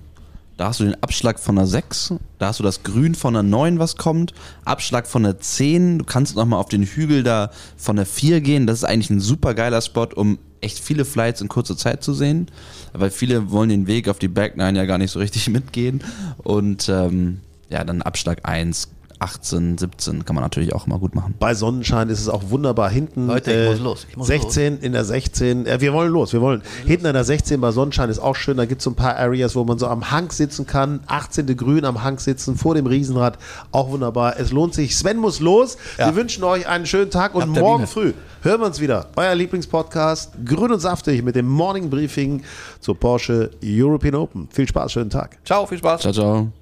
da 0.58 0.68
hast 0.68 0.80
du 0.80 0.84
den 0.84 1.02
Abschlag 1.02 1.40
von 1.40 1.56
der 1.56 1.66
6, 1.66 2.14
da 2.38 2.48
hast 2.48 2.60
du 2.60 2.62
das 2.62 2.82
Grün 2.82 3.14
von 3.14 3.34
der 3.34 3.42
9, 3.42 3.78
was 3.78 3.96
kommt, 3.96 4.34
Abschlag 4.64 5.06
von 5.06 5.22
der 5.22 5.40
10, 5.40 6.00
du 6.00 6.04
kannst 6.04 6.36
nochmal 6.36 6.60
auf 6.60 6.68
den 6.68 6.82
Hügel 6.82 7.22
da 7.22 7.50
von 7.76 7.96
der 7.96 8.06
4 8.06 8.42
gehen. 8.42 8.66
Das 8.66 8.78
ist 8.78 8.84
eigentlich 8.84 9.10
ein 9.10 9.20
super 9.20 9.54
geiler 9.54 9.80
Spot, 9.80 10.08
um 10.14 10.38
echt 10.60 10.78
viele 10.78 11.04
Flights 11.04 11.40
in 11.40 11.48
kurzer 11.48 11.76
Zeit 11.76 12.04
zu 12.04 12.14
sehen, 12.14 12.48
weil 12.92 13.10
viele 13.10 13.50
wollen 13.50 13.70
den 13.70 13.86
Weg 13.86 14.08
auf 14.08 14.18
die 14.18 14.28
Back 14.28 14.56
9 14.56 14.76
ja 14.76 14.84
gar 14.84 14.98
nicht 14.98 15.10
so 15.10 15.18
richtig 15.18 15.48
mitgehen. 15.50 16.04
Und 16.38 16.88
ähm, 16.88 17.40
ja, 17.72 17.84
dann 17.84 18.02
Abschlag 18.02 18.40
1, 18.42 18.88
18, 19.18 19.78
17 19.78 20.24
kann 20.24 20.34
man 20.34 20.42
natürlich 20.42 20.74
auch 20.74 20.86
immer 20.86 20.98
gut 20.98 21.14
machen. 21.14 21.34
Bei 21.38 21.54
Sonnenschein 21.54 22.08
ist 22.08 22.20
es 22.20 22.28
auch 22.28 22.50
wunderbar. 22.50 22.90
Hinten 22.90 23.28
Leute, 23.28 23.52
ich 23.52 23.56
äh, 23.56 23.70
muss 23.70 23.80
los. 23.80 24.06
Ich 24.10 24.16
muss 24.16 24.26
16 24.26 24.80
in 24.80 24.92
der 24.92 25.04
16. 25.04 25.66
Äh, 25.66 25.80
wir 25.80 25.92
wollen 25.92 26.12
los, 26.12 26.32
wir 26.32 26.40
wollen. 26.40 26.62
Hinten 26.84 27.06
in 27.06 27.12
der 27.12 27.24
16 27.24 27.60
bei 27.60 27.70
Sonnenschein 27.70 28.10
ist 28.10 28.18
auch 28.18 28.34
schön. 28.34 28.56
Da 28.56 28.64
gibt 28.64 28.80
es 28.80 28.84
so 28.84 28.90
ein 28.90 28.96
paar 28.96 29.16
Areas, 29.16 29.54
wo 29.54 29.64
man 29.64 29.78
so 29.78 29.86
am 29.86 30.10
Hang 30.10 30.30
sitzen 30.32 30.66
kann. 30.66 31.00
18. 31.06 31.56
Grün 31.56 31.84
am 31.84 32.02
Hang 32.02 32.18
sitzen, 32.18 32.56
vor 32.56 32.74
dem 32.74 32.86
Riesenrad. 32.86 33.38
Auch 33.70 33.90
wunderbar. 33.90 34.38
Es 34.38 34.50
lohnt 34.50 34.74
sich. 34.74 34.96
Sven 34.96 35.18
muss 35.18 35.38
los. 35.38 35.78
Ja. 35.98 36.08
Wir 36.08 36.16
wünschen 36.16 36.42
euch 36.42 36.66
einen 36.66 36.86
schönen 36.86 37.10
Tag 37.10 37.34
und 37.34 37.48
morgen 37.48 37.84
Biene. 37.84 37.86
früh 37.86 38.12
hören 38.42 38.60
wir 38.60 38.66
uns 38.66 38.80
wieder. 38.80 39.06
Euer 39.14 39.34
Lieblingspodcast 39.36 40.32
Grün 40.44 40.72
und 40.72 40.80
Saftig 40.80 41.22
mit 41.22 41.36
dem 41.36 41.46
Morning 41.48 41.88
Briefing 41.88 42.42
zur 42.80 42.98
Porsche 42.98 43.50
European 43.64 44.16
Open. 44.16 44.48
Viel 44.50 44.66
Spaß, 44.66 44.92
schönen 44.92 45.10
Tag. 45.10 45.38
Ciao, 45.44 45.64
viel 45.66 45.78
Spaß. 45.78 46.00
Ciao, 46.00 46.12
ciao. 46.12 46.61